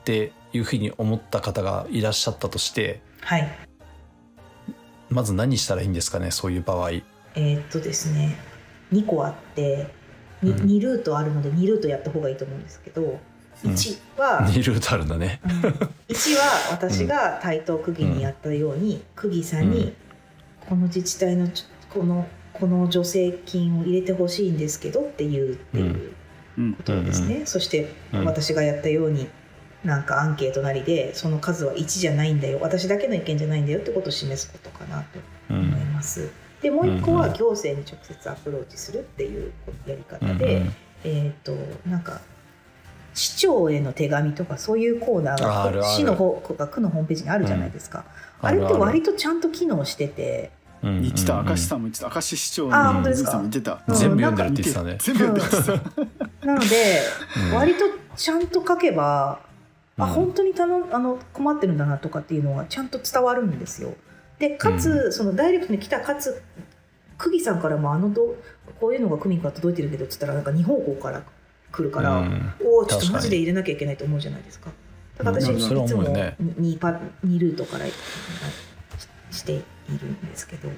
[0.00, 3.48] っていうふうに思った方がいらっしゃったとしてはい。
[5.10, 6.90] まず何したらいいんですかねそういう場合。
[6.90, 8.36] えーっとですね。
[8.92, 10.03] 2個あってに
[10.50, 10.68] うん。
[10.68, 13.70] 2, ルートあるので2ルートやった方がいいと思うんですけどうん。
[13.72, 15.40] 1は、 2ルートあるんだね。
[15.44, 15.50] うん。
[15.50, 19.92] 1は私が台東区議にやったように、区議さんに、うん。
[20.68, 21.48] この自治体の
[21.90, 26.12] このこの助成金を入れてほしいんですけどっていうっていう
[26.58, 26.74] うん。
[26.74, 28.24] ことですね、そしてうん。
[28.24, 29.28] 私がやったように
[29.84, 32.58] なんかアンケートなりでその数は1じゃないんだよ。
[32.62, 35.18] 私だけの意見じゃないんだよってことを示すことかなと
[35.50, 36.30] う思いんます。
[36.64, 37.20] でもう一個うんうん。
[37.20, 39.52] は行政に直接アプローチするっていう
[39.86, 40.62] やり方うんで、
[41.04, 41.52] えっ、と
[41.86, 42.22] なんか
[43.12, 45.94] 市長への手紙とかそういうコーナーがあるある。
[45.94, 48.04] 市の方が区のホームページにあるじゃないですか、
[48.40, 50.50] あれって割とちゃんと機能してて、
[50.82, 51.02] うん。
[51.02, 52.10] 言ってた明石さんも言ってた。
[52.10, 53.30] 明石市長のあ本当ですか？
[53.30, 53.82] 水木さんも言ってた。
[53.86, 53.94] うん。
[53.94, 54.98] 全部読んでるって言ってたね。
[55.00, 57.00] 全部読ん なので
[57.50, 57.54] うん。
[57.54, 57.80] 割と
[58.16, 59.40] ちゃんと書けば、
[59.98, 60.08] あうん。
[60.08, 63.94] 本当に頼んあの困ってるんだなとかっていうのがちゃんと伝わるんですよ。
[64.38, 66.42] でかつ、うそのダイレクトに来たかつ
[67.18, 68.36] 区議さんからもあのど
[68.80, 71.22] こういうのが区民から届いてるけどっつったらなんか2方向から
[71.70, 72.54] 来るから、うん。
[72.64, 74.70] おおちょっとマジで入れなきゃいけないと思うじゃないですか。
[75.18, 76.36] だから私うんいつもうよね。
[76.40, 77.92] 2, パ2ルートからし
[79.30, 80.68] しているんですけど、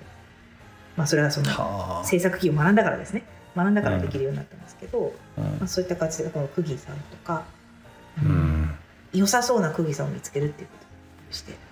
[0.96, 2.04] まあそれはそのはあ。
[2.04, 3.24] 制作機を学んだからですね。
[3.54, 5.44] 学んだからできるようになったんですけど、うん。
[5.44, 7.44] まあ、そういった形でこの区議さんとか、
[8.22, 8.74] うん。
[9.12, 11.65] 良さそうな区議さんを見つけるっていうことをして。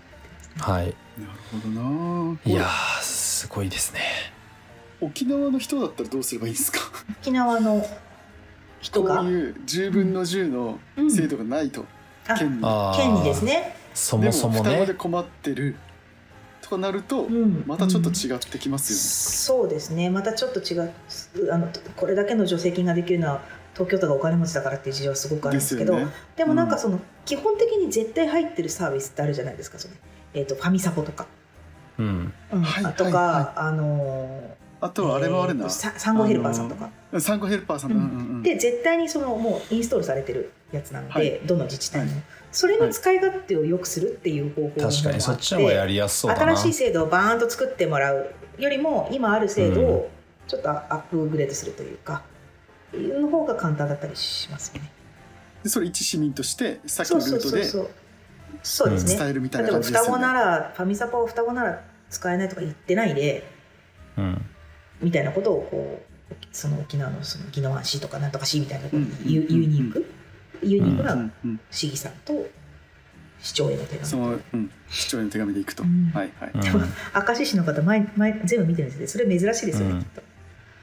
[0.59, 0.87] はい。
[1.19, 2.39] なるほどな。
[2.45, 4.01] いやーすごいですね。
[5.01, 6.79] 沖縄の人だったらどうすればいいんですか？
[7.21, 7.85] 沖縄の
[8.81, 10.79] 人こがういう10分の10の
[11.11, 11.85] 制度がないと、
[12.27, 12.37] あ
[12.97, 13.25] 県に。
[13.25, 15.77] ですね、そでもそも双子でね困ってる
[16.63, 17.65] とかなると、うん。
[17.67, 20.11] またちょっとうん違ってきますよね、そうですね。
[20.11, 20.93] またちょっと違う
[21.53, 23.43] あのこれだけの助成金ができるのは
[23.75, 26.13] 東京都がお金持ちだからっていう事情はすごくあるんですけどでね。
[26.37, 29.95] でもなんかその、基本的に絶対入ってるサービスってあるじゃないですかその、
[30.35, 31.27] えー、とファミサポとか、
[31.99, 32.33] うん。
[32.53, 32.63] うん。
[32.63, 37.99] はいあとか、はいはあのあとはあれもあるな、えーとさ産後ヘルパーさんとか、産後ヘルパーさん、うん。
[37.99, 38.43] うんうんうん。
[38.43, 41.41] で絶対にそのもうインストールされてるやつなので、はい。
[41.47, 46.57] どの自治体にも、はそれの使い勝手を良くするっていう方法も確かにそっちのあ方がやりやすそうだな。
[46.57, 50.11] 新しい制度をバーンと作ってもらうよりも今ある制度を
[50.47, 52.23] ちょっとアップグレードするというか、
[52.93, 54.91] の方が簡単だったりしますよね。
[55.63, 57.89] でそれ一市民としてさっきそうそうのルートで
[58.63, 60.19] そうそうそうですね、伝えるみたい例えばな感じですよね。
[60.19, 63.47] 双子ならファミサポを双子なら使えないとか言ってないで
[64.17, 64.45] うん。
[65.01, 70.07] みたいなことをこうその沖縄のその宜野湾市とかなんとか市みたいなところに言ううん言いに行く？
[70.63, 71.61] ユニークうなんうん。
[71.71, 72.47] 市議さんと
[73.41, 74.07] 市長への手紙。
[74.07, 76.11] その、うん、市長への手紙で行くと、うん。
[76.15, 76.61] はいはい、うん。
[76.61, 76.81] でも
[77.27, 79.25] 明石市の方前前全部見てるんですね。
[79.25, 80.01] それ珍しいですよね、うん。
[80.01, 80.23] きっと。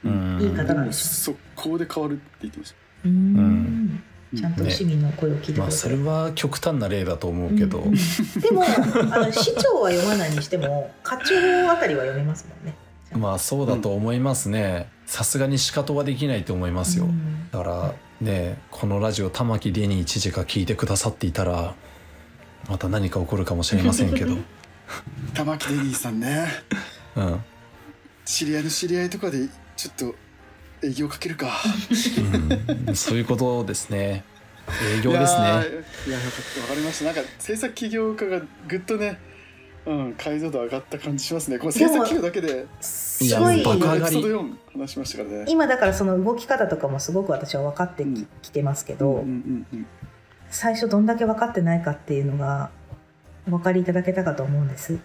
[0.04, 0.38] うん。
[0.42, 4.02] いい方なんです速攻で変わるって言ってましうーん。
[4.04, 7.94] た、ちゃんと市民の声を聞いてくまあださい、それは極端な例だと思うけど、うんうん
[8.40, 8.64] でも
[9.12, 12.74] あの 市長は読まないにしても課長あたりは読めますもんね。
[13.12, 14.88] まあそうだと思いますね。
[15.06, 17.50] さすがに仕方はできないと思いますよ、うん。
[17.50, 21.74] だからねこのラジオ玉城デニー知事が聞いてくださっていたら
[22.70, 24.36] また何か起こるかもしれませんけど、
[25.34, 26.46] 玉木デニーさんね。
[27.16, 27.44] うん、
[28.24, 30.14] 知り合いの知り合いとかでちょっと
[30.82, 31.48] 営業かけるか。
[32.88, 34.24] うん、そういうことですね。
[34.98, 35.44] 営業ですね。
[35.44, 36.60] いやーいやよかった。
[36.62, 37.04] わかりました。
[37.06, 39.18] なんか制作起業家がぐっとね
[39.86, 41.58] うん解像度上がった感じしますね。
[41.58, 43.62] この制作企業だけですごい。
[43.62, 44.18] 爆上がり。
[44.18, 45.44] エピソード4話しましたからね。
[45.48, 49.86] 今だからその動き方とかもすごく私は分かってき,、うんてますけど、うんうんうん
[50.54, 52.68] 最初どんだけ分かってないかっていうのが
[53.46, 54.92] お分かりいただけたかと思うんです。
[54.92, 55.02] うん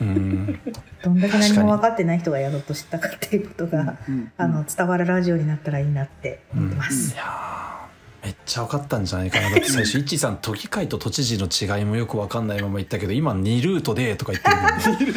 [0.00, 7.60] どんだけ何も分かってない人がやろうとしたかっていうことが、うんうんあの伝わるラジオになったらいいなって思ってます、いやー
[8.22, 9.50] めっちゃ分かったんじゃないかな。
[9.50, 14.50] だって最初 イッチーさん都議会と都知事の違いもよく分かんないまま言ったけど今2ルートでとか言って
[15.04, 15.12] る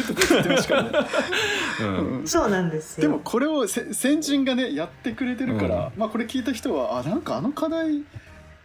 [1.92, 2.26] も ん。
[2.26, 3.02] そうなんですよ。
[3.02, 8.02] でもこれをせ先人がねやってくれてるから、まあこれ聞いた人はあなんかあの課題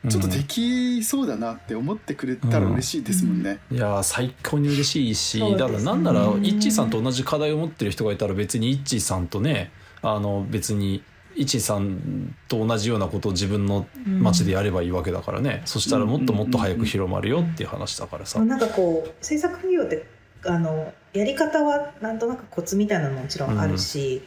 [0.08, 3.60] ちょっとできそうだなって思ってくれたら嬉しいですもんね。
[3.70, 5.58] いやー最高に嬉しいし、ね。
[5.58, 11.04] だからなんならイッチーさんと同じ課題を持ってる人がいたら別にイッチーさんとねあの別に
[11.36, 20.06] イッチーさんと同じようなことを自分の街でやればいいわけだからね、そしたらもっともっと早く広まるよっていう話だからさ、なんかこう制作企業って
[20.46, 24.22] あのやり方はなんとなくコツみたいなのももちろんあるし、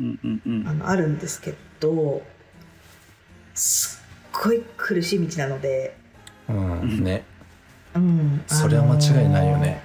[0.00, 0.18] うん。
[0.24, 2.22] うんうんあのあるんですけど
[3.54, 3.97] すっ
[4.42, 5.96] ごい苦しい道なので、
[6.48, 7.24] うんね。
[7.94, 9.80] うん、それは間違いないよね。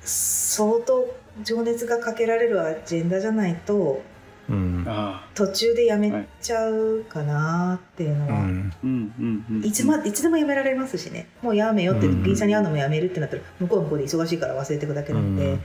[0.00, 1.06] 相当
[1.44, 4.02] 情熱がかけられるアジェンダじゃないと
[4.48, 4.84] うん。
[4.86, 5.28] ああ。
[5.34, 8.72] 途中でやめちゃうかなっていうのは、うん。
[8.82, 9.64] うんうんうん。
[9.64, 11.28] いつまいつでもやめられますしね。
[11.40, 12.22] もうやめよってうん。
[12.22, 15.58] 議員さんに会うのもやめるってなったら向こうは向こうで忙しいから忘れていくだけなので、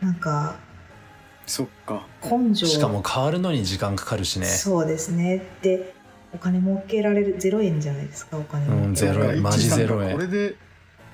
[0.00, 0.56] なんか
[1.46, 2.06] そっか。
[2.22, 2.66] 根性。
[2.66, 4.46] しかも変わるのに時間かかるしね。
[4.46, 5.42] そうですね。
[5.62, 5.94] で
[6.34, 10.12] お金儲けられるゼロ円じゃないですかお金儲けられるうんゼロ円マジゼロ円。
[10.12, 10.54] これで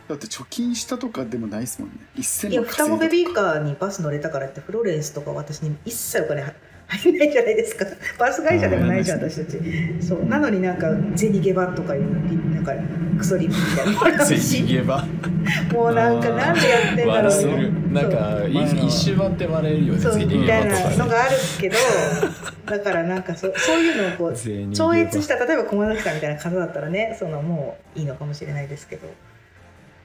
[0.09, 1.97] だって貯金したとかでもないですもんね。
[2.17, 6.55] 1000いや万双子ベビーカーにバス乗れたからってフローレンスとか私に一切お金入
[6.87, 7.87] 入んないじゃないですか。
[8.19, 9.59] バス会社でもないじゃんうん私たち。
[10.07, 10.25] そう。
[10.27, 12.75] なのになんか銭ゲバとかいうなんか
[13.17, 13.93] クソリみたいな。
[13.93, 13.99] の
[15.73, 21.77] もうなんかなんでやってんだろうるなんか一瞬割って笑えるよねそうみたいなのがあるけど
[22.67, 29.09] だからなんかそそういうのをこう超越した例えば駒崎さんみたいな方だったらねそのもういいのかもしれないですけど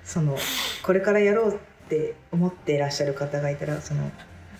[0.03, 0.37] その
[0.83, 1.57] これからやろうっ
[1.89, 4.11] て思っていらっしゃる方がいたらその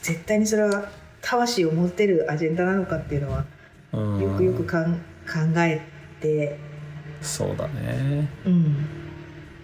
[0.01, 0.89] 絶対にそれは
[1.21, 3.45] 魂を持てるアジェンダなのかっていうのは
[3.93, 4.19] うん。
[4.21, 5.01] よくよくかん考
[5.57, 5.81] え
[6.21, 6.57] て、
[7.21, 8.29] そうだね。
[8.45, 8.87] うん、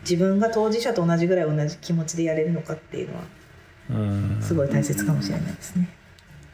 [0.02, 3.28] 自分が当事者と同じぐらい同じ気持ちでやれるのかっていうのはうん
[4.42, 5.90] すごい大切かもしれないですね。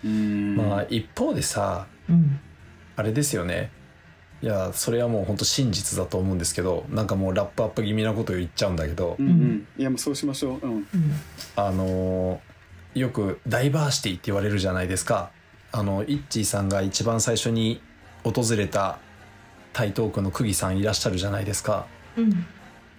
[0.03, 0.55] うん。
[0.55, 2.39] まあ一方でさうん。
[2.95, 3.71] あれですよね。
[4.41, 9.67] いやそれはもう本当真実だと思うんですけどなんかもうラップアップ気味なことを言っちゃうんだけどうんうん。
[9.77, 10.67] いやもうそうしましょう。
[10.67, 10.71] うん。
[10.77, 10.85] うん。
[11.55, 15.31] あのーよくダイバーシティって言われるじゃないですか。
[15.71, 17.81] あのイッチーさんが一番最初に
[18.25, 18.99] 訪れた
[19.71, 21.85] 台東区の久喜さんいらっしゃるじゃないですか。
[22.17, 22.45] うん。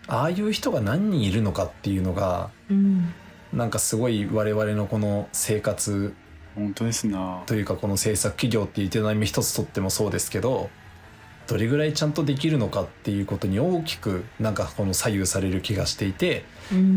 [0.06, 3.12] ああいう人が何人いるのかっていうのがうん
[3.52, 6.14] なんかすごい我々のこの生活
[6.54, 7.42] 本当ですな。
[7.46, 10.70] というかこの制作企業っていう営み一つとってもそうですけど
[11.46, 16.44] どれぐらいちゃんとできるのかっていうことに大きくなんかこの左右される気がしていて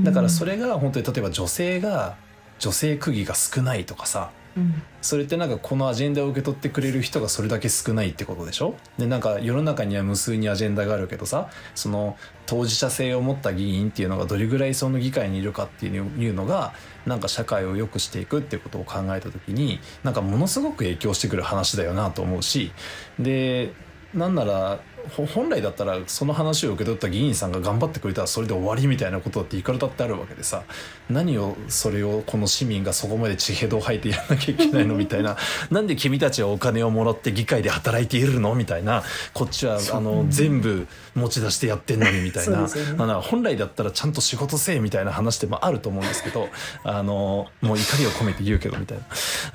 [0.04, 2.16] だからそれが本当に例えば女性が
[2.60, 4.82] 女性区議が少ないとかさうん。
[5.02, 8.76] それってなんかこのアジェンダを受け取ってくれる人がそれだけ少ないってことでしょ？
[8.98, 16.74] でなんか世の中には無数にアジェンダがあるけどさその当事者性を持った議員っていうのがどれぐらいその議会にいるかっていうのが
[17.06, 22.72] なんか社会を良くしていくっていうことを考えた時になんかものすごく影響してくる話だよなと思うし
[23.20, 23.74] で
[24.14, 24.80] なんなら
[25.34, 30.64] 本来だったらその話を受け取った議員さんが頑張ってくれたらそれで終わりみたいなことだっていくらだってあるわけでさ。
[31.10, 35.38] 何をそれをこの市民がそこまで地平道を吐いてやらなきゃいけないのみたいな。
[35.70, 39.04] なんで君たちはお金をもらって議会で働いているのみたいな。
[39.34, 42.68] こっちはあの全部持ち出してやってんのにみたいな、ね。
[43.22, 46.50] 本来だったらちゃんと仕事せえみたいな話でもあると思うんですけど。
[46.84, 49.04] あのもう怒りを込めて言うけどみたいな。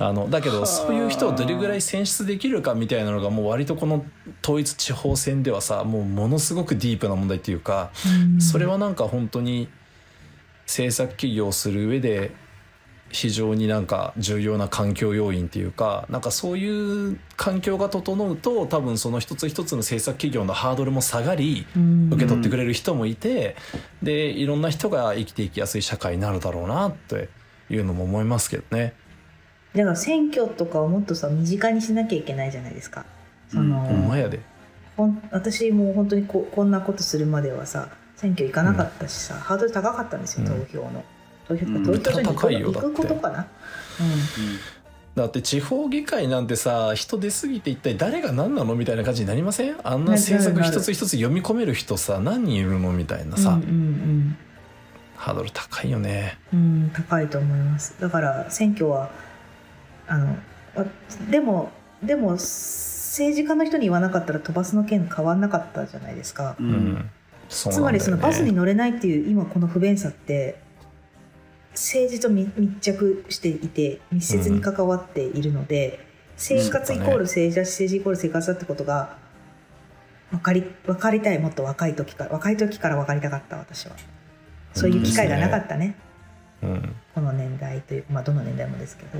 [0.07, 4.05] あのだけどそういう人をどれぐらい選出できるかみたいなのがもう割とこの
[4.43, 7.91] 統一地方選ではさもうものすごくディープな問題っていうか
[8.39, 9.69] それはなんか本当に
[10.65, 12.31] 制作企業をする上で
[13.11, 21.65] 非常になんか重要な環境要因っていうかなんかそういう環境が整うと多分その一つ一つの制作企業のハードルも下がり
[22.11, 23.55] 受け取ってくれる人もいて
[24.01, 27.29] でいろんな人が生きていきやすい社会になるだろうなって
[27.69, 28.93] いうのも思いますけどね。
[29.75, 33.05] だから選挙とかをもっとさ身近にしなきゃいけないじゃないですか。
[33.49, 34.39] そのほんまやで
[35.01, 40.65] ほん私も本当にここんなことするまだはさ選挙行かなかったしさ、ハードル高かったんですよ、うん。
[40.65, 41.03] 投票の。
[41.47, 41.83] 投票うん。
[41.83, 42.95] 投票所に行高いよく行だって。
[42.95, 43.47] くことかな、
[45.15, 49.75] だって地方議会なんてさ人出過ぎて一体誰が何なのみたいな感じになりません？
[49.83, 54.37] あんな政策一つ一つ読み込める人さ何人いるのみたいなうん、さ、うんうん
[55.15, 56.37] ハードル高いよね。
[56.53, 57.95] うんうん高いと思います。
[57.99, 59.11] だから選挙は
[60.07, 60.35] あの
[60.75, 60.85] あ
[61.29, 61.71] でも
[62.03, 62.37] でも
[63.11, 67.09] 政治家の人に言わなかったら飛ばすの件変わんなかったじゃないですか、ううん。
[67.49, 70.61] つまりそのバスに乗れないっていう今この不便さって
[71.71, 76.05] 政治と密密着していて密接に関わっているので、
[76.37, 79.17] 生活イコール政治だし政治イコール生活だってことが
[80.31, 83.95] 分かり分かりたいもっと若い時から若い時から分かりたかった私は。
[84.73, 85.97] そういう機会がなかったね。
[86.63, 89.19] うん、この年代というまあどの年代もですけど、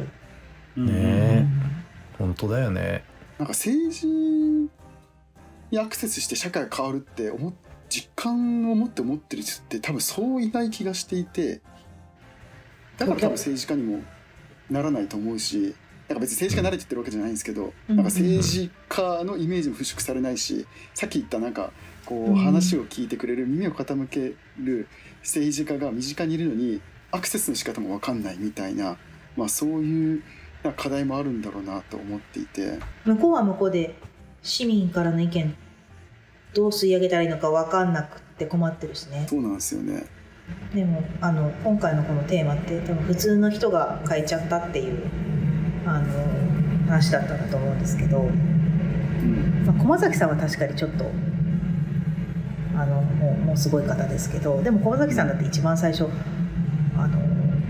[0.78, 0.86] うん。
[0.86, 1.46] ねえ。
[2.18, 3.11] 本当だよね。
[3.42, 4.70] なんか政治に
[5.80, 7.54] アクセスして社会が変わるって思っ
[7.90, 11.60] 実感を持って思ってる人って多分そういない気がしていて
[13.00, 14.04] だから多分政治家にも
[14.70, 15.74] ならないと思うし
[16.08, 21.72] なんか別に政治家になれて言ってるわけじゃないんですけど、うんなんか政治家のイメージも払拭されないしさっき言ったなんか
[22.06, 24.88] こう話を聞いてくれる耳を傾ける
[25.22, 26.80] 政治家が身近にいるのに
[27.10, 28.98] アクセスの仕方も分かんないみたいな、
[29.36, 30.24] まあ、そういう
[30.78, 32.80] 課題もあるんだろうなと思っていて。
[33.06, 33.96] 向こうは向こうで
[34.44, 35.56] 市民からの意見
[36.54, 40.06] どう吸い上げたらいいのか分かんなくって困ってるしねそうなんですよね。
[40.74, 45.10] でもあの今回のこのテーマって多分普通の人が変えちゃったっていう
[45.86, 51.06] あの話だったんだと思うんですけど、うんまあ、駒崎さんは確かにちょっと
[52.76, 56.08] あのもうもうすごい方ですけどでも駒崎さんだって一番最初
[56.98, 57.20] あの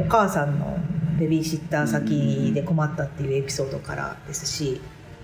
[0.03, 0.77] お母さんの
[1.21, 4.81] ベビーシッター先で困ったっていうエピソードからですし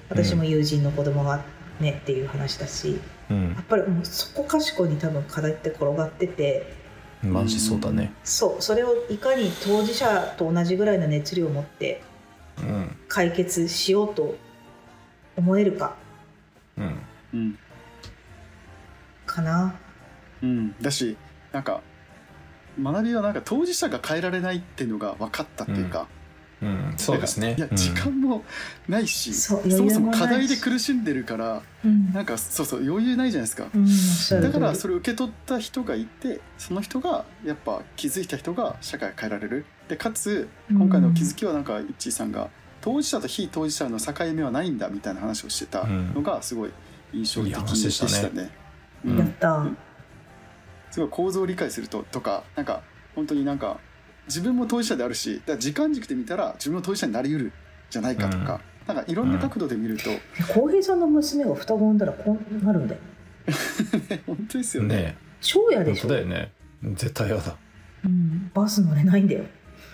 [0.10, 1.44] 私も友人の子供が
[1.80, 3.00] ねっていう話だし
[3.32, 3.50] うん。
[3.50, 6.72] やっぱりもうそこかしこに多分課題って転がってて
[7.24, 8.14] マジそうだね。
[8.24, 12.04] そうそれをいかに当事者と同じぐらいの熱量を持って
[12.60, 12.96] うん。
[13.08, 14.36] 解決しようと
[15.36, 15.96] 思えるか
[16.78, 17.00] うん。
[17.34, 17.60] うん。
[19.26, 19.76] かな。
[20.44, 21.18] うん、だし
[21.52, 21.82] なんか
[22.82, 26.08] 学びはなんか当事者が変えられないっていうのが分かったっていうか、
[26.62, 26.94] うん。
[26.98, 27.52] そうですね。
[27.52, 28.44] うんいや時間も
[28.88, 32.12] ないし、そうそもそも課題で苦しんでるからうん。
[32.14, 33.70] なんかそうそう余裕ないじゃないですか、
[34.42, 39.66] だからそれを受け取った人がいてその人がやっぱ気づいた人が社会を変えられる。
[39.88, 42.50] でかつ今回の気づきはなんかイッチーさんが
[42.82, 46.72] 当事者と非当事者の境目はないんだみたいな話をしてたのがすごい
[47.14, 48.50] 印象的いいで話でしたね。
[49.06, 49.18] ううん。
[49.18, 49.66] やった、
[50.98, 52.82] すごい構造を理解するととかなんか
[53.14, 53.80] 本当になんか
[54.26, 57.54] 自分も当事者であるしだから時間軸で見たら自分も当事者になりうる
[57.92, 60.10] じゃないかとか、なんかいろんな角度で見ると、
[60.54, 63.02] 浩平さんの娘が双子産んだらこうなるんだよ。
[64.10, 64.96] ね 本当ですよね。
[64.96, 65.18] ね。
[65.40, 66.10] 超嫌でしょ。
[66.10, 66.52] だよね。
[66.84, 67.56] 絶対やだ。
[68.04, 69.46] うん、バス乗れないんだよ。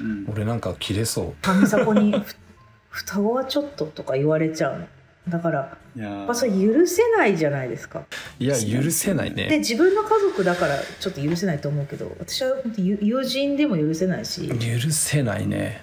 [0.02, 0.26] うん。
[0.28, 2.36] 俺なんか切れそ上迫にふ
[2.90, 4.88] 双子はちょっととか言われちゃうの
[5.28, 8.04] だからいやっぱそれ許せないじゃないですか。
[8.40, 15.82] ういや許せないでね自分の家族だからちょっと許せないと思うけど私は本当友友人でも許せないし、許せないね。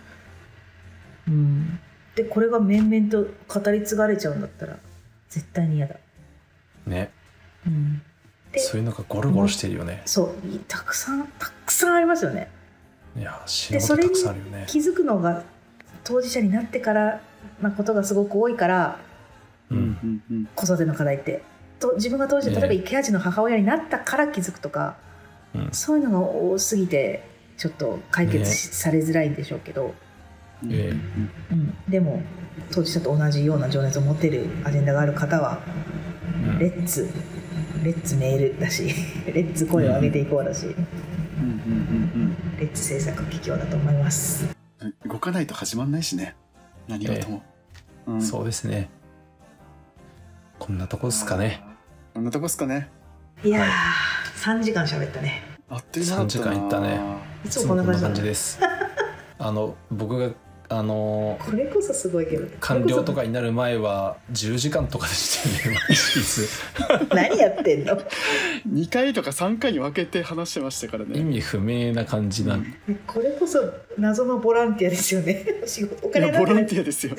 [1.27, 1.79] うん、
[2.15, 4.77] でこれが面々と語り継がれちゃうんだったら
[5.29, 5.97] 絶対に嫌だ、
[6.87, 7.11] ね。
[7.67, 8.03] うん、
[8.53, 10.03] でそういうのがゴロゴロしてるよね。
[10.05, 10.47] そう。
[10.55, 12.51] いたくさんたくさんありますよね。
[13.17, 14.65] いや死ぬことたくさんあるよね。
[14.69, 15.45] 気づくのが
[16.05, 17.21] 当事者になってから
[17.63, 18.99] なことがすごく多いから
[20.55, 21.43] 子育ての課題って。
[21.79, 24.97] と自分が当事者ね例えば池味の母親になったから気づくとか、
[25.55, 25.69] うん。
[25.73, 27.25] そういうのが多すぎて
[27.57, 29.95] ちょっと解決ねされづらいんでしょうけど、
[30.63, 30.91] うんえ。
[31.51, 32.23] うん、でも
[32.71, 35.61] 当事者と同じような情熱を持っているアジェンダがある方は
[36.45, 36.59] うん。
[36.59, 37.09] レッツ。
[37.83, 38.85] レッツメールだし
[39.33, 44.47] レッツ声を上げていこうだし、うんうんレッツ制作企業だと思います。
[45.07, 46.35] 動かないと始まんないしね。
[46.89, 47.43] 何事も、
[48.07, 48.23] うん。
[48.23, 48.91] そうですね
[50.61, 51.63] こんなとこですかね。
[52.13, 52.91] こんなとこっすかね。
[53.43, 55.43] いやー、3時間喋ったね。
[55.71, 56.27] あっという間だったな。
[56.27, 57.01] 3時間いったね。
[57.45, 58.61] いいつもこんな感じです。
[59.39, 60.35] あの僕が
[60.69, 62.47] あのこれこそすごいけど。
[62.61, 65.79] 官僚とかになる前は10時間とかでしたよね
[67.11, 67.99] 何やってんの
[68.69, 71.19] ？2回とか3回に分けて話してましたからね。
[71.19, 72.67] 意味不明な感じなん
[73.07, 75.43] これこそ謎のボランティアですよね。
[75.65, 77.17] 仕事お金ボランティアですよ。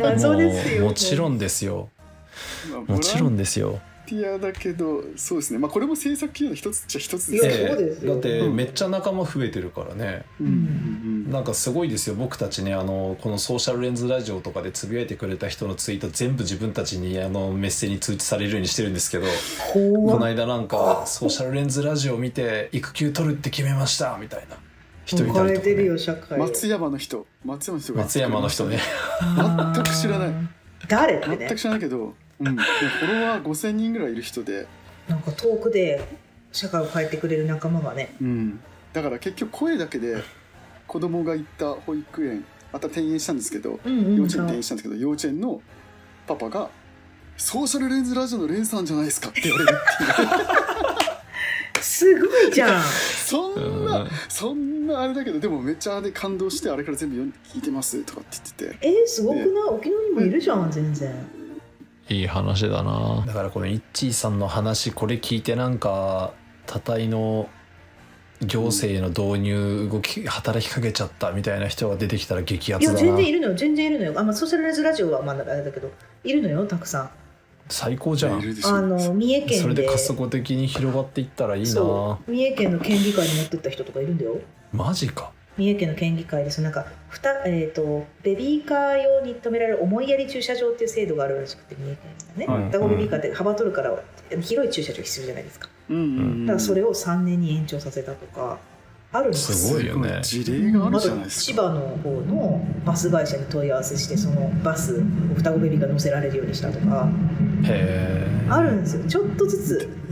[0.00, 0.84] 謎ですよ。
[0.86, 1.90] もちろんですよ。
[1.96, 2.01] まあ
[2.86, 3.80] もちろんですよ。
[4.04, 5.60] ティアだけどそうですね。
[5.60, 7.68] まあこれも制作企業の一つっちゃ一つですね。
[7.68, 8.12] そうですよ。
[8.14, 8.56] だってうん。
[8.56, 10.24] めっちゃ仲間増えてるからね。
[11.30, 19.26] なんかすごいですよ僕たちねあのこのソーシャルレンズラジオとかでつぶやいてくれた人のツイート全部自分たちにあのメッセに通知されるようにしてるんですけど
[19.72, 24.56] この間なんかソーシャルレンズラジオ見て育休取るって決めましたみたいな。
[25.04, 25.52] 人いたりとか、ね。
[25.54, 26.38] れてるよ、社会。
[26.38, 27.26] 松山の人。
[27.44, 28.02] 松山の人が。
[28.02, 28.78] 松山の人ね。
[29.74, 30.32] 全く知らない。
[30.88, 31.16] 誰？
[31.16, 31.54] ってね全く。
[31.56, 32.14] 知らないけど、
[32.50, 34.66] うん、フォロワー5000人ぐらいいる人で、
[35.08, 36.00] なんか遠くで
[36.52, 38.14] 社会を変えてくれる仲間がね。
[38.20, 38.60] うん、
[38.92, 40.22] だから結局声だけで
[40.86, 44.16] 子供が行った保育園また転園したんですけどうんうん。
[44.16, 45.60] 幼稚園転園したんですけど幼稚園の
[46.26, 46.70] パパが
[47.36, 52.82] 「ソーシャルレンズラジオのレンさんじゃないですか」って言われるっていう すごいじゃん。
[52.82, 57.16] そんうなんそんなあれだけどでもめっちゃあれ感動してあれから全部
[57.52, 59.46] 聞いてますとかって言っててえー、すごくない？
[59.70, 61.12] 沖縄にもいるじゃん、全然。
[62.08, 63.24] いい話だな。
[63.26, 66.32] だからこのイッチーさんの話これ聞いてなんか
[66.66, 67.48] 多体の
[68.44, 73.06] 行政の導入動き働きかけちゃったみたいな人が出てきたら激アいや、ツだな。
[73.06, 74.14] 全然いるのよ、全然いるのよ。
[74.16, 75.90] あ、まあ、ソーシャルレンズラジオはまだあれだけど、
[76.24, 77.10] いるのよ、たくさん。
[77.68, 78.42] 最高じゃん。
[78.64, 79.58] あの、三重県で。
[79.60, 81.68] それで加速的に広がっていったらいいな。
[81.68, 84.40] そう三重県の県議会に持ってった人とかいるんだよ。
[84.72, 92.70] マジか三重県の県議会でそのなんかふた、えー、とベビーカー用に止められる思いやり駐車場っていう制度があるらしくて三重県のね、はい。
[92.70, 93.98] 双子ベビーカーって幅取るから
[94.40, 95.68] 広い駐車場必要じゃないですか。
[95.90, 95.96] うん。
[95.96, 98.58] うんうんだからそれを3年に延長させたとか
[99.12, 100.20] あるんですすごいよね。
[100.22, 101.52] 事例があるじゃないですか。
[101.52, 107.10] 千葉の方のバス会社に問い合わせしてそのバスを双子ベビーカー乗せられるようにしたとか
[107.64, 109.04] へえあるんですよ。
[109.06, 109.58] ちょっとず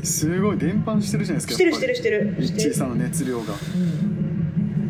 [0.03, 0.07] つ。
[0.07, 2.75] すごい伝播してるじゃないですかしてるしてるしてるミしてる。
[2.75, 3.55] さんの熱量が。
[3.55, 4.20] うん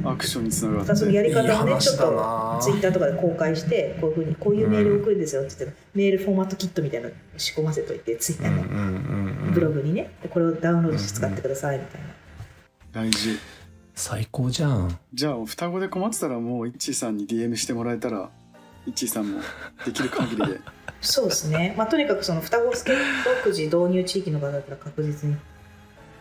[0.04, 1.28] アクションにつながっだからそのやて。
[1.28, 10.10] り方をねいい話ちょっとツイッターとかで公開してこういうふうにこういうメールを送るんですよって言って、メールフォーマットキットみたいなの仕込ませといてツイッターのブログにね。
[10.22, 12.08] でこれをダウンロードして使ってくださいみたいな、
[12.92, 13.38] 大事。
[13.94, 14.98] 最高じゃん。
[15.12, 18.30] じゃあ双子で困ってたらもうイッチーさんに DM してもらえたら
[18.86, 19.40] イッチーさんも
[19.84, 20.60] できる限りで。
[21.02, 25.36] そうですね、まあ、とにかくその双子助っ人くじ導入地域の方だったら確実に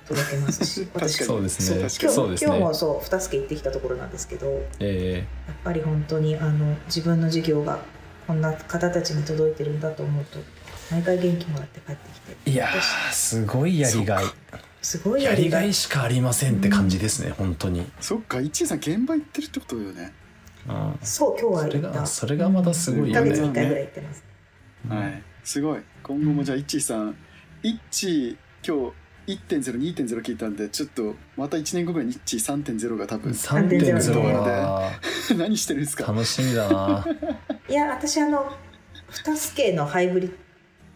[0.10, 1.12] 届けますし 確かに。
[1.12, 1.80] そうですね。
[1.80, 2.48] 今日そうですね。
[2.48, 5.26] 今日もそう二助行ってきたところなんですけどやっえ
[5.64, 7.80] ぱり本当にあの自分の授業が
[8.28, 10.40] こんな方たちに届いてるんだと思うと
[10.92, 12.38] 毎回元気もらって帰ってきて。
[12.48, 14.26] えいやーすごいやりがい。
[14.82, 15.70] すごいやりがい。
[15.70, 20.14] いしかありませんって感じですね、本当に、そっかイッチーさん現場行ってるってことよね、
[20.68, 22.00] うん、そう今日はそれ行った。
[22.00, 23.32] がそれがまたすごい1ヶよね。
[23.32, 24.24] 月に1回ぐらい行ってます、
[24.88, 25.24] はい。
[25.44, 25.82] すごい。
[26.02, 27.16] 今後もじゃあイッチーさん
[27.62, 28.94] イッチー今日
[29.34, 33.32] 1.02.0聞いたんでちょっとまた1年後ぐらいにイッチー3.0が多分。
[33.32, 34.92] 3.0は
[35.38, 36.06] 何してるんですか？
[36.12, 37.06] 楽しみだな。
[37.70, 38.52] いや私あの
[39.26, 40.32] 二助のハイブリッ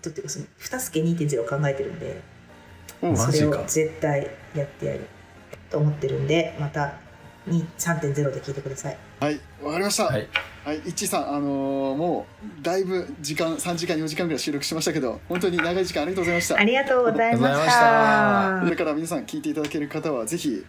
[0.02, 2.22] ドっていうかその二助2.0を考えてるんで
[3.02, 3.10] う。
[3.10, 5.02] んそれを絶対やってやる
[5.70, 6.94] と思ってるんでまた
[7.48, 8.98] 2 3.0で聞いてください。
[9.20, 9.40] はい。
[9.62, 10.06] わかりました。
[10.06, 12.26] ははい、イッチーさんあのーも
[12.62, 16.58] うだいぶ時間3時間4時間ぐらい収録しましたけど本当に長い時間ありがとうございました。
[16.58, 18.62] ありがとうございました。
[18.64, 20.66] それから皆さん聞いていただける方はぜひ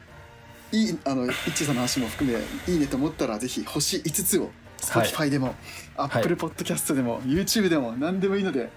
[0.73, 5.55] いいあのイッチーさんの話も含めいいねと思ったらぜひ星5つを Spotify でも、
[5.97, 8.71] Apple Podcast でも YouTube でも何でもいいので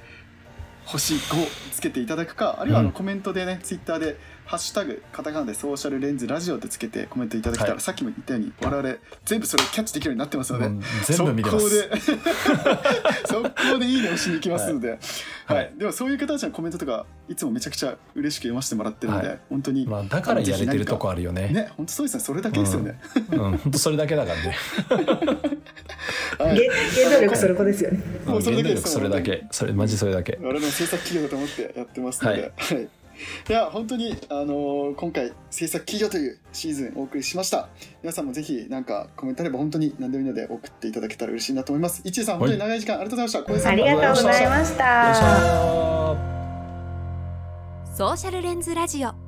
[0.87, 2.93] 星5つけていただくかあるいはあのうん。
[2.93, 4.17] コメントでね、Twitter で
[4.47, 7.81] 「ハッシュタグカタカナでソーシャルレンズラジオ」ってつけてコメントいただけたら、はい。
[7.81, 11.69] さっきも言ったように我々全部それキャッチできるようになってますので、もう全部見てます。
[11.69, 12.47] 速攻で
[13.27, 14.89] 速攻でいいね押しに行きますので、
[15.45, 15.57] はい。
[15.57, 15.73] はい。
[15.77, 19.39] でもそういう方たちのコメントとかいつもめちゃくちゃ嬉しく読ませてもらってるので、はい。
[19.49, 21.49] 本当に、まあだからやれてるとこあるよね。
[21.49, 22.23] ね本当そうですね。
[22.23, 22.99] それだけですよね、
[23.31, 23.57] うん。
[23.57, 24.55] 本当それだけだからね
[26.37, 27.99] は原動力それこですよね。
[28.25, 29.47] もうそれだけです原動力それだけ。
[29.51, 30.37] それマジそれだけ。
[30.41, 32.83] 我々の制作企業だと思ってやってますので、はい。
[32.83, 32.87] い。
[33.51, 37.69] や本当に、あのー今回制作企業というシーズンお送りしました。
[38.03, 42.01] 皆さんもぜひなんかコメントあれば本当に何でもいいので送っていただけたら嬉しいなと思います。
[42.03, 43.53] 一位さん本当に長い時間ありがとうございました。
[43.53, 45.63] 小江さんありがとうございましよいした。
[45.73, 46.17] ょ
[47.95, 49.26] ソーシャルレンズラジオ